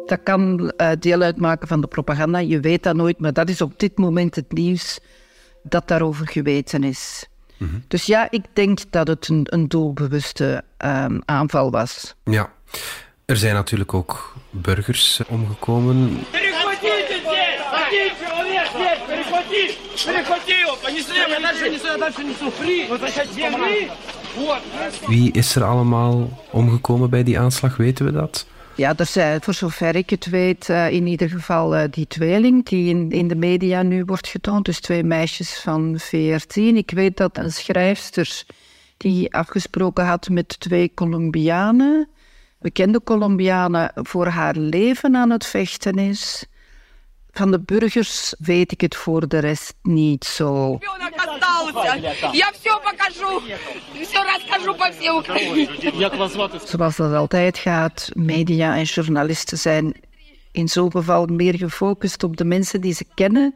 Dat 0.09 0.21
kan 0.25 0.43
uh, 0.61 0.97
deel 0.99 1.23
uitmaken 1.23 1.69
van 1.69 1.81
de 1.81 1.87
propaganda. 1.87 2.39
Je 2.39 2.61
weet 2.61 2.83
dat 2.83 2.97
nooit, 2.97 3.21
maar 3.21 3.33
dat 3.33 3.49
is 3.49 3.61
op 3.61 3.79
dit 3.79 3.99
moment 3.99 4.35
het 4.35 4.53
nieuws 4.53 5.01
dat 5.63 5.89
daarover 5.89 6.29
geweten 6.29 6.85
is. 6.85 7.27
Mm 7.59 7.69
-hmm. 7.69 7.85
Dus 7.89 8.07
ja, 8.07 8.31
ik 8.31 8.45
denk 8.53 8.79
dat 8.91 9.09
het 9.09 9.29
een, 9.29 9.47
een 9.51 9.69
doelbewuste 9.69 10.65
um, 10.85 11.23
aanval 11.25 11.71
was. 11.71 12.15
Ja, 12.25 12.53
er 13.25 13.37
zijn 13.37 13.55
natuurlijk 13.55 13.95
ook 13.95 14.35
burgers 14.51 15.21
omgekomen. 15.29 16.19
Один 17.87 18.11
человек 18.21 18.69
есть, 18.75 19.07
перехвати! 19.07 19.77
Перехвати 20.07 20.53
его! 20.53 20.77
Понесли, 20.83 21.17
я 21.17 21.41
дальше 21.41 21.71
несу, 21.71 21.87
я 21.87 21.99
дальше 21.99 22.25
несу! 22.25 22.51
Фри! 22.51 22.87
Возвращать 22.89 23.33
земли! 23.33 23.91
Вот! 24.37 24.63
Wie 25.09 25.31
is 25.33 25.57
er 25.57 25.65
allemaal 25.65 26.31
omgekomen 26.51 27.11
bij 27.11 27.23
die 27.23 27.39
aanslag, 27.39 27.77
weten 27.77 28.05
we 28.05 28.13
dat? 28.13 28.47
Ja, 28.75 28.97
er 28.97 29.07
zijn, 29.07 29.43
voor 29.43 29.55
zover 29.55 29.97
ik 29.97 30.11
het 30.11 30.27
weet, 30.27 30.69
uh, 30.69 30.91
in 30.91 31.07
ieder 31.07 31.29
geval 31.29 31.77
uh, 31.77 31.83
die 31.91 32.07
tweeling 32.07 32.65
die 32.65 32.89
in, 32.89 33.11
in 33.11 33.29
de 33.29 33.35
media 33.35 33.83
nu 33.83 34.05
wordt 34.05 34.29
getoond. 34.29 34.65
Dus 34.65 34.81
twee 34.81 35.05
meisjes 35.05 35.55
van 35.61 35.95
14. 35.99 36.77
Ik 36.77 36.91
weet 36.91 37.17
dat 37.17 37.39
een 37.39 37.53
schrijfster 37.53 38.45
die 38.97 39.35
afgesproken 39.35 40.05
had 40.07 40.29
met 40.29 40.61
twee 40.61 40.93
Colombianen, 40.95 42.09
bekende 42.61 43.03
Colombianen, 43.03 43.91
voor 43.95 44.27
haar 44.27 44.57
leven 44.57 45.17
aan 45.17 45.31
het 45.31 45.47
vechten 45.47 45.95
is. 45.95 46.47
Van 47.38 47.52
de 47.52 47.60
burgers 47.60 48.34
weet 48.40 48.72
ik 48.72 48.82
het 48.82 48.96
voor 48.96 49.28
de 49.28 49.40
rest 49.40 49.74
niet 49.82 50.26
zo. 50.26 50.80
Zoals 56.66 56.96
dat 56.96 57.14
altijd 57.14 57.58
gaat, 57.58 58.10
media 58.14 58.76
en 58.76 58.84
journalisten 58.84 59.58
zijn 59.58 59.94
in 60.52 60.68
zo'n 60.68 60.92
geval 60.92 61.26
meer 61.26 61.56
gefocust 61.56 62.24
op 62.24 62.38
de 62.38 62.46
mensen 62.46 62.82
die 62.82 62.94
ze 62.94 63.06
kennen 63.14 63.56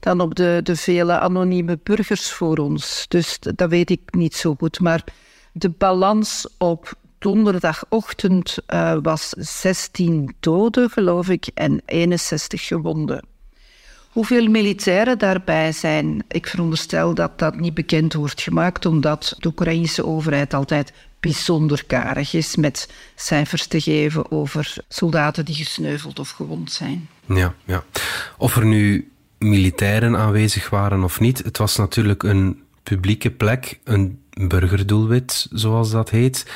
dan 0.00 0.20
op 0.20 0.34
de, 0.34 0.60
de 0.62 0.76
vele 0.76 1.18
anonieme 1.18 1.78
burgers 1.82 2.32
voor 2.32 2.56
ons. 2.56 3.04
Dus 3.08 3.38
dat 3.38 3.68
weet 3.70 3.90
ik 3.90 4.00
niet 4.10 4.34
zo 4.34 4.54
goed. 4.58 4.80
Maar 4.80 5.04
de 5.52 5.70
balans 5.70 6.48
op 6.58 6.94
donderdagochtend 7.22 8.58
uh, 8.68 8.96
was 9.02 9.28
16 9.38 10.34
doden, 10.40 10.90
geloof 10.90 11.28
ik, 11.28 11.46
en 11.54 11.82
61 11.84 12.66
gewonden. 12.66 13.24
Hoeveel 14.10 14.48
militairen 14.48 15.18
daarbij 15.18 15.72
zijn, 15.72 16.24
ik 16.28 16.46
veronderstel 16.46 17.14
dat 17.14 17.38
dat 17.38 17.56
niet 17.56 17.74
bekend 17.74 18.12
wordt 18.12 18.40
gemaakt, 18.40 18.86
omdat 18.86 19.36
de 19.38 19.48
Oekraïnse 19.48 20.06
overheid 20.06 20.54
altijd 20.54 20.92
bijzonder 21.20 21.84
karig 21.84 22.34
is 22.34 22.56
met 22.56 22.88
cijfers 23.14 23.66
te 23.66 23.80
geven 23.80 24.30
over 24.30 24.76
soldaten 24.88 25.44
die 25.44 25.54
gesneuveld 25.54 26.18
of 26.18 26.30
gewond 26.30 26.72
zijn. 26.72 27.08
Ja, 27.26 27.54
ja. 27.64 27.84
Of 28.38 28.56
er 28.56 28.66
nu 28.66 29.10
militairen 29.38 30.16
aanwezig 30.16 30.70
waren 30.70 31.04
of 31.04 31.20
niet, 31.20 31.38
het 31.44 31.58
was 31.58 31.76
natuurlijk 31.76 32.22
een 32.22 32.62
publieke 32.82 33.30
plek, 33.30 33.78
een 33.84 34.22
burgerdoelwit, 34.48 35.46
zoals 35.50 35.90
dat 35.90 36.10
heet. 36.10 36.46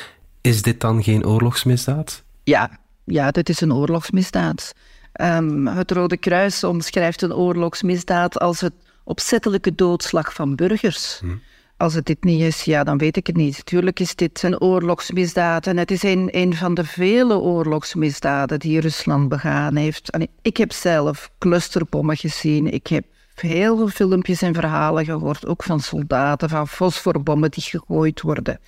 Is 0.47 0.61
dit 0.61 0.81
dan 0.81 1.03
geen 1.03 1.25
oorlogsmisdaad? 1.25 2.23
Ja, 2.43 2.79
ja 3.03 3.31
dit 3.31 3.49
is 3.49 3.61
een 3.61 3.73
oorlogsmisdaad. 3.73 4.73
Um, 5.21 5.67
het 5.67 5.91
Rode 5.91 6.17
Kruis 6.17 6.63
omschrijft 6.63 7.21
een 7.21 7.33
oorlogsmisdaad 7.33 8.39
als 8.39 8.61
het 8.61 8.73
opzettelijke 9.03 9.75
doodslag 9.75 10.33
van 10.33 10.55
burgers. 10.55 11.19
Hm. 11.19 11.35
Als 11.77 11.93
het 11.93 12.05
dit 12.05 12.23
niet 12.23 12.41
is, 12.41 12.63
ja, 12.63 12.83
dan 12.83 12.97
weet 12.97 13.17
ik 13.17 13.27
het 13.27 13.35
niet. 13.35 13.65
Tuurlijk 13.65 13.99
is 13.99 14.15
dit 14.15 14.43
een 14.43 14.61
oorlogsmisdaad 14.61 15.67
en 15.67 15.77
het 15.77 15.91
is 15.91 16.03
een, 16.03 16.29
een 16.31 16.55
van 16.55 16.73
de 16.73 16.83
vele 16.83 17.37
oorlogsmisdaden 17.37 18.59
die 18.59 18.79
Rusland 18.79 19.29
begaan 19.29 19.75
heeft. 19.75 20.17
ik 20.41 20.57
heb 20.57 20.71
zelf 20.71 21.31
clusterbommen 21.37 22.17
gezien. 22.17 22.73
Ik 22.73 22.87
heb 22.87 23.05
heel 23.35 23.77
veel 23.77 23.87
filmpjes 23.87 24.41
en 24.41 24.53
verhalen 24.53 25.05
gehoord, 25.05 25.45
ook 25.45 25.63
van 25.63 25.79
soldaten, 25.79 26.49
van 26.49 26.67
fosforbommen 26.67 27.51
die 27.51 27.63
gegooid 27.63 28.21
worden 28.21 28.59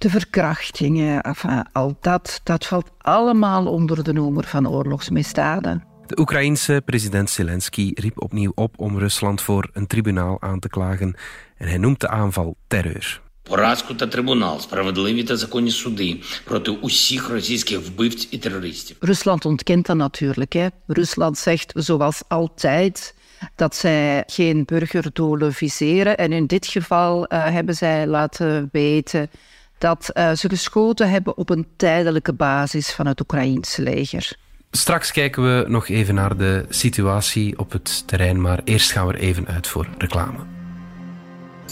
De 0.00 0.10
verkrachtingen, 0.10 1.22
enfin, 1.22 1.64
al 1.72 1.96
dat, 2.00 2.40
dat 2.44 2.66
valt 2.66 2.90
allemaal 2.98 3.66
onder 3.66 4.04
de 4.04 4.12
noemer 4.12 4.44
van 4.44 4.68
oorlogsmisdaden. 4.68 5.84
De 6.06 6.18
Oekraïense 6.18 6.82
president 6.84 7.30
Zelensky 7.30 7.90
riep 7.94 8.22
opnieuw 8.22 8.52
op 8.54 8.74
om 8.78 8.98
Rusland 8.98 9.40
voor 9.40 9.68
een 9.72 9.86
tribunaal 9.86 10.42
aan 10.42 10.58
te 10.58 10.68
klagen 10.68 11.16
en 11.56 11.68
hij 11.68 11.78
noemt 11.78 12.00
de 12.00 12.08
aanval 12.08 12.56
terreur. 12.66 13.20
Поразку 13.42 13.94
та 13.94 14.06
трибунал, 14.06 14.60
справедливі 14.60 15.24
та 15.24 15.36
законні 15.36 15.70
суди 15.70 16.20
проти 16.44 16.70
усіх 16.70 17.30
російських 17.30 17.78
вбивць 17.78 18.28
і 18.30 18.38
терористів. 18.38 18.96
Rusland 19.00 19.46
ontkent 19.46 19.86
dat 19.86 19.96
natuurlijk. 19.96 20.54
Hè. 20.54 20.70
Rusland 20.86 21.38
zegt 21.38 21.72
zoals 21.74 22.22
altijd 22.28 23.14
dat 23.56 23.74
zij 23.74 24.24
geen 24.26 24.64
burgerdoelen 24.64 25.52
viseren. 25.52 26.16
En 26.16 26.32
in 26.32 26.46
dit 26.46 26.66
geval 26.66 27.32
uh, 27.32 27.44
hebben 27.44 27.74
zij 27.74 28.06
laten 28.06 28.68
weten 28.72 29.30
dat 29.81 30.09
uh, 30.13 30.31
ze 30.31 30.49
geschoten 30.49 31.09
hebben 31.09 31.37
op 31.37 31.49
een 31.49 31.67
tijdelijke 31.75 32.33
basis 32.33 32.91
van 32.91 33.07
het 33.07 33.19
Oekraïense 33.19 33.81
leger. 33.81 34.35
Straks 34.71 35.11
kijken 35.11 35.43
we 35.43 35.69
nog 35.69 35.87
even 35.87 36.15
naar 36.15 36.37
de 36.37 36.65
situatie 36.69 37.59
op 37.59 37.71
het 37.71 38.07
terrein, 38.07 38.41
maar 38.41 38.61
eerst 38.63 38.91
gaan 38.91 39.07
we 39.07 39.13
er 39.13 39.19
even 39.19 39.47
uit 39.47 39.67
voor 39.67 39.87
reclame. 39.97 40.39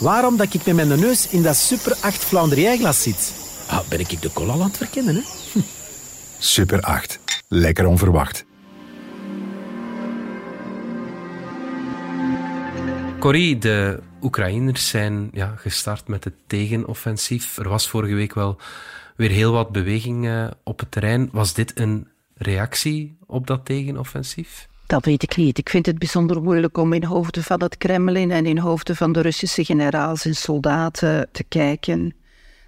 Waarom 0.01 0.38
dat 0.38 0.54
ik 0.54 0.66
met 0.66 0.75
mijn 0.75 1.00
neus 1.00 1.30
in 1.30 1.44
dat 1.44 1.56
Super 1.56 1.98
8 2.01 2.24
Flandrië-glas 2.24 3.01
zit? 3.01 3.34
Ah, 3.68 3.88
ben 3.89 4.00
ik 4.00 4.22
de 4.22 4.34
cola 4.34 4.54
aan 4.54 4.62
het 4.62 4.78
verkennen, 4.78 5.16
hè? 5.16 5.22
Super 6.39 6.82
8. 6.82 7.20
Lekker 7.48 7.86
onverwacht. 7.86 8.46
Corrie, 13.20 13.58
de 13.58 14.00
Oekraïners 14.21 14.89
zijn 14.89 15.29
ja, 15.33 15.53
gestart 15.55 16.07
met 16.07 16.23
het 16.23 16.33
tegenoffensief. 16.47 17.57
Er 17.57 17.69
was 17.69 17.89
vorige 17.89 18.13
week 18.13 18.33
wel 18.33 18.57
weer 19.15 19.29
heel 19.29 19.51
wat 19.51 19.71
beweging 19.71 20.25
uh, 20.25 20.47
op 20.63 20.79
het 20.79 20.91
terrein. 20.91 21.29
Was 21.31 21.53
dit 21.53 21.79
een 21.79 22.07
reactie 22.35 23.17
op 23.25 23.47
dat 23.47 23.65
tegenoffensief? 23.65 24.67
Dat 24.85 25.05
weet 25.05 25.23
ik 25.23 25.35
niet. 25.35 25.57
Ik 25.57 25.69
vind 25.69 25.85
het 25.85 25.99
bijzonder 25.99 26.41
moeilijk 26.41 26.77
om 26.77 26.93
in 26.93 27.03
hoofden 27.03 27.43
van 27.43 27.61
het 27.61 27.77
Kremlin 27.77 28.31
en 28.31 28.45
in 28.45 28.57
hoofden 28.57 28.95
van 28.95 29.11
de 29.11 29.21
Russische 29.21 29.65
generaals 29.65 30.25
en 30.25 30.35
soldaten 30.35 31.29
te 31.31 31.43
kijken. 31.43 32.15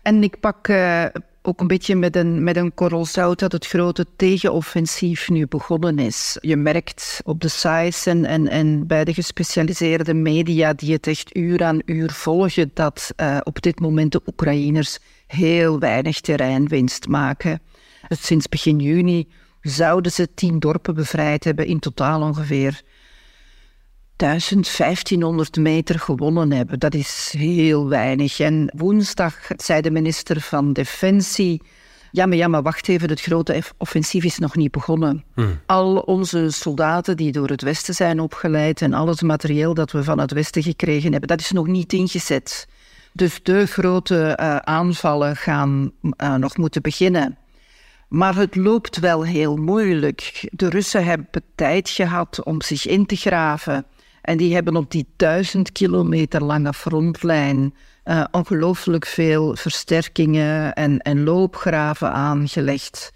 En 0.01 0.23
ik 0.23 0.39
pak 0.39 0.67
uh, 0.67 1.05
ook 1.41 1.59
een 1.59 1.67
beetje 1.67 1.95
met 1.95 2.15
een, 2.15 2.43
met 2.43 2.55
een 2.55 2.73
korrel 2.73 3.05
zout 3.05 3.39
dat 3.39 3.51
het 3.51 3.67
grote 3.67 4.05
tegenoffensief 4.15 5.29
nu 5.29 5.47
begonnen 5.47 5.99
is. 5.99 6.37
Je 6.41 6.55
merkt 6.55 7.21
op 7.23 7.41
de 7.41 7.47
sites 7.47 8.05
en, 8.05 8.25
en, 8.25 8.47
en 8.47 8.87
bij 8.87 9.03
de 9.03 9.13
gespecialiseerde 9.13 10.13
media 10.13 10.73
die 10.73 10.93
het 10.93 11.07
echt 11.07 11.37
uur 11.37 11.63
aan 11.63 11.81
uur 11.85 12.11
volgen, 12.11 12.71
dat 12.73 13.13
uh, 13.17 13.37
op 13.43 13.61
dit 13.61 13.79
moment 13.79 14.11
de 14.11 14.21
Oekraïners 14.25 14.99
heel 15.27 15.79
weinig 15.79 16.21
terreinwinst 16.21 17.07
maken. 17.07 17.61
Sinds 18.09 18.49
begin 18.49 18.79
juni 18.79 19.27
zouden 19.61 20.11
ze 20.11 20.33
tien 20.33 20.59
dorpen 20.59 20.95
bevrijd 20.95 21.43
hebben, 21.43 21.65
in 21.65 21.79
totaal 21.79 22.21
ongeveer 22.21 22.81
1500 24.21 25.55
meter 25.55 25.99
gewonnen 25.99 26.51
hebben. 26.51 26.79
Dat 26.79 26.93
is 26.93 27.33
heel 27.37 27.89
weinig. 27.89 28.39
En 28.39 28.71
woensdag 28.75 29.35
zei 29.57 29.81
de 29.81 29.91
minister 29.91 30.41
van 30.41 30.73
Defensie. 30.73 31.61
Ja, 32.11 32.25
maar, 32.25 32.37
ja, 32.37 32.47
maar 32.47 32.61
wacht 32.61 32.87
even, 32.87 33.09
het 33.09 33.21
grote 33.21 33.61
offensief 33.77 34.23
is 34.23 34.37
nog 34.37 34.55
niet 34.55 34.71
begonnen. 34.71 35.23
Hmm. 35.33 35.59
Al 35.65 35.97
onze 35.97 36.49
soldaten 36.49 37.17
die 37.17 37.31
door 37.31 37.47
het 37.47 37.61
Westen 37.61 37.93
zijn 37.93 38.19
opgeleid 38.19 38.81
en 38.81 38.93
al 38.93 39.07
het 39.07 39.21
materieel 39.21 39.73
dat 39.73 39.91
we 39.91 40.03
van 40.03 40.19
het 40.19 40.31
Westen 40.31 40.63
gekregen 40.63 41.11
hebben, 41.11 41.29
dat 41.29 41.39
is 41.39 41.51
nog 41.51 41.67
niet 41.67 41.93
ingezet. 41.93 42.67
Dus 43.13 43.39
de 43.43 43.65
grote 43.65 44.37
uh, 44.39 44.55
aanvallen 44.55 45.35
gaan 45.35 45.91
uh, 46.01 46.35
nog 46.35 46.57
moeten 46.57 46.81
beginnen. 46.81 47.37
Maar 48.07 48.35
het 48.35 48.55
loopt 48.55 48.99
wel 48.99 49.25
heel 49.25 49.57
moeilijk. 49.57 50.49
De 50.51 50.69
Russen 50.69 51.05
hebben 51.05 51.43
tijd 51.55 51.89
gehad 51.89 52.43
om 52.43 52.61
zich 52.61 52.87
in 52.87 53.05
te 53.05 53.15
graven. 53.15 53.85
En 54.21 54.37
die 54.37 54.53
hebben 54.53 54.75
op 54.75 54.91
die 54.91 55.07
duizend 55.15 55.71
kilometer 55.71 56.43
lange 56.43 56.73
frontlijn 56.73 57.73
uh, 58.05 58.23
ongelooflijk 58.31 59.05
veel 59.05 59.55
versterkingen 59.55 60.73
en, 60.73 60.99
en 60.99 61.23
loopgraven 61.23 62.11
aangelegd. 62.11 63.13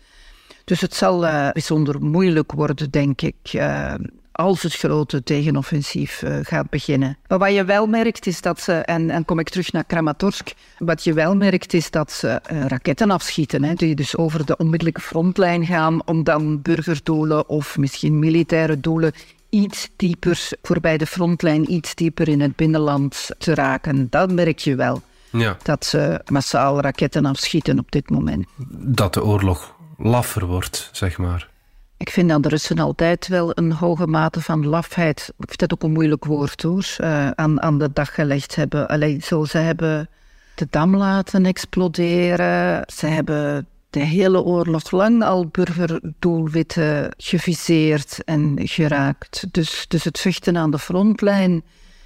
Dus 0.64 0.82
het 0.82 0.94
zal 0.94 1.26
uh, 1.26 1.50
bijzonder 1.52 2.02
moeilijk 2.02 2.52
worden, 2.52 2.92
denk 2.92 3.22
ik, 3.22 3.36
uh, 3.54 3.94
als 4.32 4.62
het 4.62 4.74
grote 4.74 5.24
tegenoffensief 5.24 6.24
gaat 6.42 6.70
beginnen. 6.70 7.18
Maar 7.28 7.38
wat 7.38 7.54
je 7.54 7.66
wel 7.66 7.88
merkt 7.88 8.28
is 8.28 8.42
dat 8.42 8.62
ze, 8.62 8.74
en, 8.74 9.10
en 9.10 9.26
kom 9.26 9.40
ik 9.40 9.50
terug 9.50 9.72
naar 9.72 9.84
Kramatorsk, 9.84 10.54
wat 10.78 11.04
je 11.04 11.14
wel 11.14 11.36
merkt 11.36 11.74
is 11.74 11.92
dat 11.92 12.12
ze 12.12 12.40
raketten 12.68 13.12
afschieten, 13.12 13.64
hè, 13.64 13.74
die 13.74 13.96
dus 13.96 14.18
over 14.18 14.46
de 14.46 14.58
onmiddellijke 14.58 15.02
frontlijn 15.02 15.66
gaan 15.66 16.08
om 16.08 16.24
dan 16.24 16.62
burgerdoelen 16.62 17.50
of 17.50 17.78
misschien 17.78 18.20
militaire 18.20 18.80
doelen 18.80 19.14
iets 19.56 19.90
dieper 19.96 20.50
voorbij 20.62 20.98
de 20.98 21.06
frontlijn, 21.06 21.72
iets 21.72 21.96
dieper 21.96 22.28
in 22.28 22.42
het 22.42 22.56
binnenland 22.56 23.30
te 23.38 23.54
raken. 23.54 24.08
Dat 24.10 24.32
merk 24.32 24.60
je 24.60 24.76
wel. 24.76 25.02
Ja. 25.30 25.58
Dat 25.64 25.86
ze 25.86 26.22
massaal 26.32 26.82
raketten 26.82 27.26
afschieten 27.26 27.80
op 27.80 27.92
dit 27.92 28.10
moment. 28.10 28.46
Dat 28.78 29.14
de 29.14 29.24
oorlog 29.24 29.76
laffer 29.98 30.46
wordt, 30.46 30.90
zeg 30.92 31.18
maar. 31.18 31.50
Ik 31.98 32.10
vind 32.10 32.30
dat 32.30 32.44
de 32.44 32.50
Russen 32.50 32.80
altijd 32.80 33.28
wel 33.28 33.52
een 33.54 33.72
hoge 33.72 34.08
mate 34.08 34.42
van 34.42 34.68
lafheid, 34.68 35.34
ik 35.38 35.48
vind 35.48 35.60
dat 35.60 35.74
ook 35.74 35.84
een 35.84 35.92
moeilijk 35.92 36.26
woord 36.26 36.62
hoor, 36.62 36.96
uh, 37.02 37.30
aan, 37.30 37.62
aan 37.62 37.78
de 37.78 37.90
dag 37.94 38.14
gelegd 38.14 38.56
hebben. 38.56 38.88
Alleen 38.88 39.22
zo, 39.22 39.46
ze 39.46 39.58
hebben 39.58 40.10
de 40.56 40.68
dam 40.70 40.96
laten 40.96 41.46
exploderen, 41.46 42.84
ze 42.94 43.08
hebben 43.08 43.68
de 43.96 44.06
hele 44.06 44.42
oorlog 44.42 44.92
lang 44.92 45.24
al 45.24 45.48
burgerdoelwitten 45.48 47.14
geviseerd 47.18 48.24
en 48.24 48.60
geraakt. 48.64 49.48
Dus, 49.52 49.86
dus 49.88 50.04
het 50.04 50.20
vechten 50.20 50.58
aan 50.58 50.72
de 50.72 50.80
frontlijn 50.80 51.64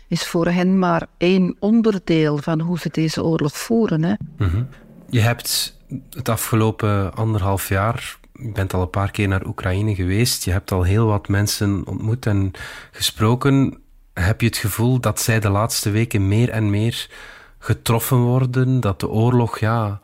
is 0.08 0.28
voor 0.28 0.48
hen 0.48 0.80
maar 0.80 1.08
één 1.18 1.56
onderdeel 1.60 2.38
van 2.38 2.60
hoe 2.60 2.80
ze 2.80 2.90
deze 2.92 3.24
oorlog 3.24 3.58
voeren. 3.58 4.04
Hè. 4.04 4.14
Mhm. 4.38 4.64
Je 5.10 5.20
hebt 5.20 5.78
het 6.10 6.30
afgelopen 6.30 7.14
anderhalf 7.14 7.70
jaar, 7.70 8.18
je 8.34 8.52
bent 8.52 8.74
al 8.74 8.82
een 8.82 8.90
paar 8.90 9.12
keer 9.12 9.28
naar 9.28 9.46
Oekraïne 9.46 9.96
geweest, 9.96 10.44
je 10.44 10.52
hebt 10.52 10.72
al 10.72 10.84
heel 10.84 11.06
wat 11.06 11.28
mensen 11.28 11.88
ontmoet 11.88 12.26
en 12.26 12.52
gesproken. 12.92 13.78
Heb 14.14 14.42
je 14.42 14.48
het 14.48 14.58
gevoel 14.58 15.00
dat 15.00 15.20
zij 15.20 15.40
de 15.40 15.50
laatste 15.50 15.90
weken 15.90 16.28
meer 16.28 16.50
en 16.50 16.70
meer 16.70 17.10
getroffen 17.60 18.18
worden, 18.18 18.80
dat 18.80 19.00
de 19.00 19.10
oorlog 19.10 19.60
ja, 19.60 20.00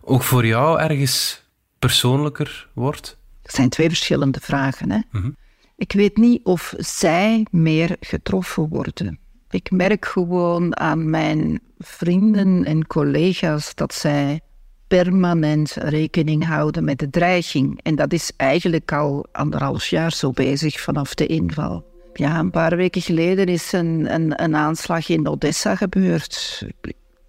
ook 0.00 0.22
voor 0.22 0.46
jou 0.46 0.80
ergens 0.80 1.44
persoonlijker 1.78 2.68
wordt? 2.72 3.18
Het 3.42 3.54
zijn 3.54 3.68
twee 3.68 3.88
verschillende 3.88 4.40
vragen. 4.40 4.90
Hè? 4.90 4.98
Mhm. 5.10 5.30
Ik 5.76 5.92
weet 5.92 6.16
niet 6.16 6.44
of 6.44 6.74
zij 6.76 7.46
meer 7.50 7.96
getroffen 8.00 8.68
worden. 8.68 9.18
Ik 9.50 9.70
merk 9.70 10.06
gewoon 10.06 10.76
aan 10.76 11.10
mijn 11.10 11.60
vrienden 11.78 12.64
en 12.64 12.86
collega's 12.86 13.74
dat 13.74 13.94
zij 13.94 14.40
permanent 14.88 15.72
rekening 15.72 16.46
houden 16.46 16.84
met 16.84 16.98
de 16.98 17.10
dreiging. 17.10 17.80
En 17.82 17.94
dat 17.94 18.12
is 18.12 18.32
eigenlijk 18.36 18.92
al 18.92 19.26
anderhalf 19.32 19.86
jaar 19.86 20.12
zo 20.12 20.30
bezig 20.30 20.80
vanaf 20.80 21.14
de 21.14 21.26
inval. 21.26 21.84
Ja, 22.12 22.38
een 22.38 22.50
paar 22.50 22.76
weken 22.76 23.02
geleden 23.02 23.46
is 23.46 23.72
een, 23.72 24.14
een, 24.14 24.42
een 24.42 24.56
aanslag 24.56 25.08
in 25.08 25.28
Odessa 25.28 25.76
gebeurd. 25.76 26.62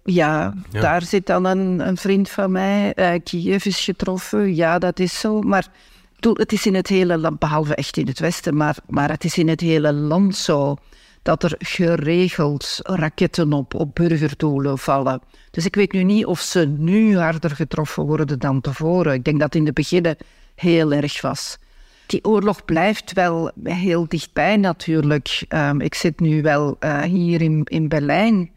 Ja, 0.04 0.54
daar 0.70 1.02
zit 1.02 1.26
dan 1.26 1.44
een, 1.44 1.88
een 1.88 1.96
vriend 1.96 2.30
van 2.30 2.52
mij. 2.52 2.92
Uh, 2.96 3.20
Kiev 3.24 3.64
is 3.64 3.84
getroffen. 3.84 4.54
Ja, 4.54 4.78
dat 4.78 4.98
is 4.98 5.20
zo. 5.20 5.40
Maar 5.40 5.68
het 6.20 6.52
is 6.52 6.66
in 6.66 6.74
het 6.74 6.88
hele 6.88 7.18
land, 7.18 7.38
behalve 7.38 7.74
echt 7.74 7.96
in 7.96 8.06
het 8.06 8.18
Westen, 8.18 8.56
maar, 8.56 8.76
maar 8.88 9.10
het 9.10 9.24
is 9.24 9.38
in 9.38 9.48
het 9.48 9.60
hele 9.60 9.92
land 9.92 10.36
zo 10.36 10.76
dat 11.22 11.42
er 11.42 11.54
geregeld 11.58 12.78
raketten 12.82 13.52
op, 13.52 13.74
op 13.74 13.94
burgerdoelen 13.94 14.78
vallen. 14.78 15.20
Dus 15.50 15.66
ik 15.66 15.74
weet 15.74 15.92
nu 15.92 16.02
niet 16.02 16.26
of 16.26 16.40
ze 16.40 16.66
nu 16.66 17.18
harder 17.18 17.50
getroffen 17.50 18.02
worden 18.02 18.38
dan 18.38 18.60
tevoren. 18.60 19.12
Ik 19.12 19.24
denk 19.24 19.40
dat 19.40 19.54
in 19.54 19.64
de 19.64 19.72
beginnen 19.72 20.16
heel 20.54 20.92
erg 20.92 21.20
was. 21.20 21.58
Die 22.06 22.24
oorlog 22.24 22.64
blijft 22.64 23.12
wel 23.12 23.50
heel 23.64 24.08
dichtbij 24.08 24.56
natuurlijk. 24.56 25.44
Um, 25.48 25.80
ik 25.80 25.94
zit 25.94 26.20
nu 26.20 26.42
wel 26.42 26.76
uh, 26.80 27.02
hier 27.02 27.42
in, 27.42 27.60
in 27.64 27.88
Berlijn. 27.88 28.50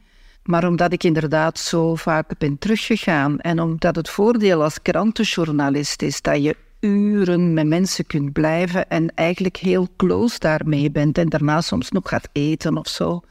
Maar 0.45 0.67
omdat 0.67 0.93
ik 0.93 1.03
inderdaad 1.03 1.59
zo 1.59 1.95
vaak 1.95 2.37
ben 2.37 2.57
teruggegaan 2.57 3.39
en 3.39 3.59
omdat 3.59 3.95
het 3.95 4.09
voordeel 4.09 4.63
als 4.63 4.81
krantenjournalist 4.81 6.01
is 6.01 6.21
dat 6.21 6.43
je 6.43 6.55
uren 6.79 7.53
met 7.53 7.67
mensen 7.67 8.05
kunt 8.05 8.33
blijven 8.33 8.89
en 8.89 9.11
eigenlijk 9.15 9.57
heel 9.57 9.87
close 9.97 10.39
daarmee 10.39 10.91
bent 10.91 11.17
en 11.17 11.29
daarna 11.29 11.61
soms 11.61 11.91
nog 11.91 12.09
gaat 12.09 12.29
eten 12.31 12.77
of 12.77 12.87
zo, 12.87 13.21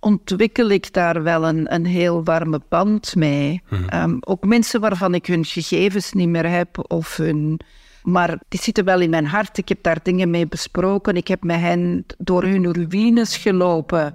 ontwikkel 0.00 0.68
ik 0.68 0.92
daar 0.92 1.22
wel 1.22 1.44
een, 1.44 1.74
een 1.74 1.86
heel 1.86 2.24
warme 2.24 2.60
band 2.68 3.14
mee. 3.14 3.62
Mhm. 3.68 3.88
Ehm, 3.88 4.16
ook 4.20 4.44
mensen 4.44 4.80
waarvan 4.80 5.14
ik 5.14 5.26
hun 5.26 5.44
gegevens 5.44 6.12
niet 6.12 6.28
meer 6.28 6.48
heb 6.48 6.92
of 6.92 7.16
hun... 7.16 7.60
Maar 8.02 8.38
die 8.48 8.60
zitten 8.60 8.84
wel 8.84 9.00
in 9.00 9.10
mijn 9.10 9.26
hart. 9.26 9.58
Ik 9.58 9.68
heb 9.68 9.82
daar 9.82 9.98
dingen 10.02 10.30
mee 10.30 10.46
besproken. 10.46 11.16
Ik 11.16 11.28
heb 11.28 11.44
met 11.44 11.60
hen 11.60 12.06
door 12.18 12.42
hun 12.42 12.72
ruïnes 12.72 13.36
gelopen. 13.36 14.14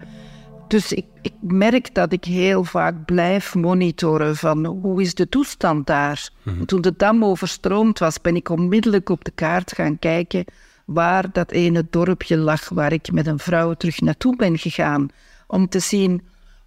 Dus 0.69 0.93
ik, 0.93 1.05
ik, 1.21 1.33
merk 1.41 1.95
dat 1.95 2.11
ik 2.11 2.23
heel 2.23 2.63
vaak 2.63 3.05
blijf 3.05 3.55
monitoren 3.55 4.35
van 4.35 4.65
hoe 4.65 5.01
is 5.01 5.13
de 5.13 5.29
toestand 5.29 5.87
daar. 5.87 6.29
Mm 6.43 6.65
Toen 6.65 6.81
de 6.81 6.93
dam 6.97 7.23
overstroomd 7.25 7.99
was, 7.99 8.21
ben 8.21 8.35
ik 8.35 8.49
onmiddellijk 8.49 9.09
op 9.09 9.23
de 9.25 9.31
kaart 9.31 9.73
gaan 9.75 9.99
kijken 9.99 10.45
waar 10.85 11.31
dat 11.31 11.51
ene 11.51 11.85
dorpje 11.89 12.37
lag 12.37 12.69
waar 12.69 12.93
ik 12.93 13.11
met 13.11 13.27
een 13.27 13.39
vrouw 13.39 13.73
terug 13.73 14.01
naartoe 14.01 14.35
ben 14.35 14.57
gegaan. 14.57 15.09
Om 15.47 15.69
te 15.69 15.79
zien 15.79 16.21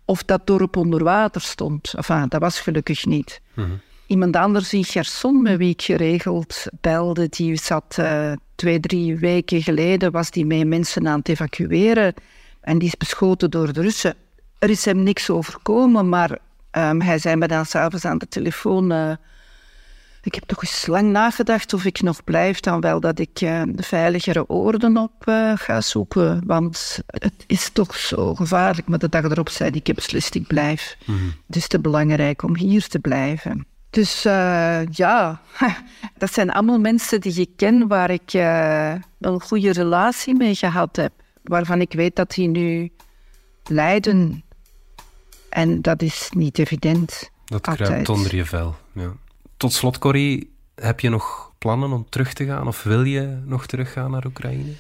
of 0.05 0.23
dat 0.23 0.47
dorp 0.47 0.77
onder 0.77 1.05
water 1.05 1.41
stond. 1.41 1.95
Enfin, 1.95 2.29
dat 2.29 2.41
was 2.41 2.61
gelukkig 2.61 3.05
niet. 3.07 3.41
Mhm. 3.55 3.71
Iemand 4.07 4.37
anders 4.37 4.73
in 4.73 4.85
Gerson, 4.85 5.43
met 5.43 5.57
wie 5.57 5.71
ik 5.71 5.83
geregeld 5.83 6.67
belde, 6.81 7.29
die 7.29 7.57
zat 7.57 7.97
uh, 8.01 8.33
twee, 8.55 8.81
drie 8.81 9.17
weken 9.17 9.63
geleden, 9.63 10.13
was 10.13 10.31
die 10.31 10.47
mee 10.47 10.65
mensen 10.65 11.09
aan 11.09 11.19
het 11.19 11.29
evacueren. 11.29 12.15
En 12.63 12.79
die 12.79 12.89
is 12.89 12.97
beschoten 12.97 13.51
door 13.51 13.73
de 13.73 13.81
Russen. 13.81 14.15
Er 14.59 14.71
is 14.71 14.85
hem 14.85 15.03
niks 15.03 15.31
overkomen, 15.31 16.09
maar 16.09 16.31
um, 16.71 17.01
hij 17.01 17.19
zei 17.19 17.37
me 17.37 17.49
dan 17.49 17.67
s'avonds 17.67 18.05
aan 18.05 18.19
de 18.19 18.29
telefoon... 18.29 18.93
Uh, 18.93 19.13
ik 20.25 20.35
heb 20.35 20.45
toch 20.45 20.63
eens 20.63 20.87
lang 20.87 21.11
nagedacht 21.11 21.75
of 21.75 21.85
ik 21.85 22.03
nog 22.03 22.25
blijf, 22.25 22.61
dan 22.61 22.81
wel 22.81 23.01
dat 23.01 23.19
ik 23.19 23.41
uh, 23.41 23.63
de 23.67 23.83
veiligere 23.83 24.49
oorden 24.49 24.97
op 24.97 25.13
uh, 25.25 25.53
ga 25.57 25.81
zoeken. 25.81 26.43
Want 26.47 26.99
het 27.07 27.45
is 27.47 27.71
toch 27.71 27.97
zo 27.97 28.35
gevaarlijk. 28.35 28.89
Maar 28.89 28.99
de 28.99 29.09
dag 29.09 29.25
erop 29.25 29.49
zei 29.49 29.71
ik, 29.71 29.89
ik 29.89 29.95
beslist, 29.95 30.35
ik 30.35 30.47
blijf. 30.47 30.97
Mm 31.05 31.35
Het 31.47 31.57
is 31.57 31.67
te 31.67 31.81
belangrijk 31.81 32.43
om 32.43 32.57
hier 32.57 32.89
te 32.89 32.99
blijven. 32.99 33.67
Dus 33.91 34.23
ja, 34.91 35.41
dat 36.19 36.33
zijn 36.33 36.51
allemaal 36.51 36.79
mensen 36.79 37.21
die 37.21 37.39
je 37.39 37.49
ken 37.57 37.89
waar 37.89 38.11
ik 38.11 38.33
een 39.21 39.41
goede 39.41 39.73
relatie 39.73 40.35
mee 40.35 40.55
gehad 40.55 40.97
heb 40.97 41.13
waarvan 41.43 41.81
ik 41.81 41.93
weet 41.93 42.17
dat 42.17 42.31
die 42.31 42.49
nu 42.49 42.91
lijden. 43.65 44.45
En 45.49 45.83
dat 45.83 46.03
is 46.03 46.31
niet 46.35 46.59
evident. 46.59 47.31
Dat 47.45 47.61
kruipt 47.61 48.09
onder 48.09 48.35
je 48.35 48.45
vel. 48.45 48.77
Ja. 48.93 49.13
Tot 49.57 49.73
slot, 49.73 49.99
Corrie, 49.99 50.53
heb 50.75 51.01
je 51.01 51.09
nog 51.09 51.53
plannen 51.59 51.93
om 51.93 52.07
terug 52.09 52.33
te 52.33 52.45
gaan? 52.45 52.67
Of 52.67 52.83
wil 52.83 53.03
je 53.03 53.43
nog 53.45 53.67
teruggaan 53.67 54.11
naar 54.11 54.27
Oekraïne? 54.27 54.73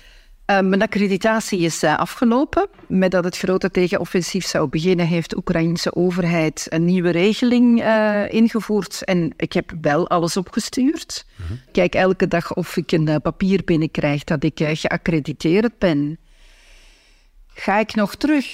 Uh, 0.46 0.60
mijn 0.60 0.82
accreditatie 0.82 1.58
is 1.58 1.82
uh, 1.82 1.98
afgelopen. 1.98 2.68
Met 2.88 3.10
dat 3.10 3.24
het 3.24 3.38
grote 3.38 3.70
tegenoffensief 3.70 4.46
zou 4.46 4.68
beginnen, 4.68 5.06
heeft 5.06 5.30
de 5.30 5.36
Oekraïnse 5.36 5.94
overheid 5.94 6.66
een 6.68 6.84
nieuwe 6.84 7.10
regeling 7.10 7.80
uh, 7.80 8.32
ingevoerd. 8.32 9.04
En 9.04 9.32
ik 9.36 9.52
heb 9.52 9.72
wel 9.80 10.08
alles 10.08 10.36
opgestuurd. 10.36 11.26
Mhm. 11.36 11.52
Kijk 11.72 11.94
elke 11.94 12.28
dag 12.28 12.54
of 12.54 12.76
ik 12.76 12.92
een 12.92 13.20
papier 13.22 13.62
binnenkrijg 13.64 14.24
dat 14.24 14.44
ik 14.44 14.60
geaccrediteerd 14.62 15.78
ben. 15.78 16.18
Ga 17.62 17.78
ik 17.78 17.94
nog 17.94 18.14
terug? 18.14 18.46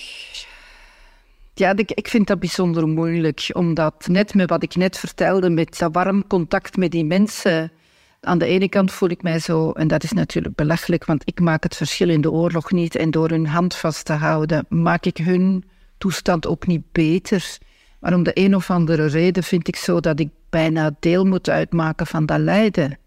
Ja, 1.54 1.74
ik 1.76 2.08
vind 2.08 2.26
dat 2.26 2.38
bijzonder 2.38 2.88
moeilijk, 2.88 3.50
omdat 3.52 4.06
net 4.08 4.34
met 4.34 4.50
wat 4.50 4.62
ik 4.62 4.74
net 4.74 4.98
vertelde, 4.98 5.50
met 5.50 5.78
dat 5.78 5.92
warm 5.92 6.26
contact 6.26 6.76
met 6.76 6.90
die 6.90 7.04
mensen, 7.04 7.72
aan 8.20 8.38
de 8.38 8.46
ene 8.46 8.68
kant 8.68 8.92
voel 8.92 9.08
ik 9.08 9.22
mij 9.22 9.38
zo, 9.38 9.70
en 9.70 9.88
dat 9.88 10.02
is 10.04 10.12
natuurlijk 10.12 10.54
belachelijk, 10.54 11.04
want 11.04 11.22
ik 11.24 11.40
maak 11.40 11.62
het 11.62 11.76
verschil 11.76 12.08
in 12.08 12.20
de 12.20 12.30
oorlog 12.30 12.70
niet 12.70 12.96
en 12.96 13.10
door 13.10 13.28
hun 13.28 13.46
hand 13.46 13.74
vast 13.74 14.04
te 14.04 14.12
houden, 14.12 14.66
maak 14.68 15.04
ik 15.04 15.16
hun 15.16 15.64
toestand 15.98 16.46
ook 16.46 16.66
niet 16.66 16.92
beter. 16.92 17.58
Maar 18.00 18.14
om 18.14 18.22
de 18.22 18.30
een 18.34 18.54
of 18.54 18.70
andere 18.70 19.06
reden 19.06 19.42
vind 19.42 19.68
ik 19.68 19.76
zo 19.76 20.00
dat 20.00 20.20
ik 20.20 20.28
bijna 20.50 20.96
deel 21.00 21.24
moet 21.24 21.48
uitmaken 21.48 22.06
van 22.06 22.26
dat 22.26 22.38
lijden. 22.38 22.98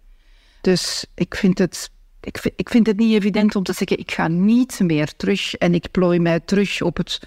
Dus 0.62 1.06
ik 1.16 1.36
vind 1.36 1.58
het 1.58 1.92
ik, 2.22 2.38
vind, 2.38 2.54
ik 2.58 2.70
vind 2.70 2.88
het 2.88 2.98
niet 2.98 3.14
evident 3.14 3.56
om 3.56 3.64
te 3.64 3.74
zeggen, 3.74 4.00
ik 4.00 4.12
ga 4.12 4.28
niet 4.28 4.80
meer 4.80 5.16
terug 5.16 5.56
en 5.56 5.74
ik 5.74 5.92
plooi 5.92 6.20
mij 6.20 6.40
terug 6.40 6.82
op 6.82 6.98
het 6.98 7.20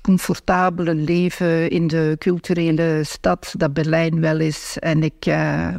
comfortabele 0.00 0.94
leven 0.94 1.70
in 1.70 1.86
de 1.86 2.16
culturele 2.18 3.00
stad 3.04 3.54
dat 3.56 3.72
Berlijn 3.72 4.20
wel 4.20 4.40
is. 4.40 4.76
En 4.78 5.02
ik, 5.02 5.26
uh, 5.26 5.74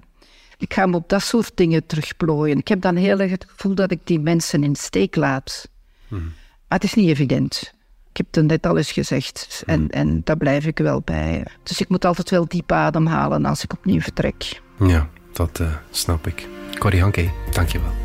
ik 0.57 0.73
ga 0.73 0.85
me 0.85 0.95
op 0.95 1.09
dat 1.09 1.21
soort 1.21 1.51
dingen 1.55 1.85
terugplooien. 1.85 2.57
Ik 2.57 2.67
heb 2.67 2.81
dan 2.81 2.95
heel 2.95 3.19
erg 3.19 3.31
het 3.31 3.45
gevoel 3.47 3.75
dat 3.75 3.91
ik 3.91 3.99
die 4.03 4.19
mensen 4.19 4.63
in 4.63 4.75
steek 4.75 5.15
laat. 5.15 5.69
Hmm. 6.07 6.33
Maar 6.67 6.79
het 6.79 6.83
is 6.83 6.93
niet 6.93 7.09
evident. 7.09 7.73
Ik 8.09 8.17
heb 8.17 8.35
het 8.35 8.45
net 8.45 8.65
al 8.65 8.77
eens 8.77 8.91
gezegd 8.91 9.63
en, 9.65 9.79
hmm. 9.79 9.89
en 9.89 10.21
daar 10.23 10.37
blijf 10.37 10.65
ik 10.65 10.77
wel 10.77 11.01
bij. 11.01 11.45
Dus 11.63 11.81
ik 11.81 11.89
moet 11.89 12.05
altijd 12.05 12.29
wel 12.29 12.47
diep 12.47 12.71
ademhalen 12.71 13.45
als 13.45 13.63
ik 13.63 13.73
opnieuw 13.73 14.01
vertrek. 14.01 14.61
Ja, 14.79 15.09
dat 15.33 15.59
uh, 15.59 15.75
snap 15.91 16.27
ik. 16.27 16.47
Corrie 16.79 17.01
Hanke, 17.01 17.29
dankjewel. 17.51 18.04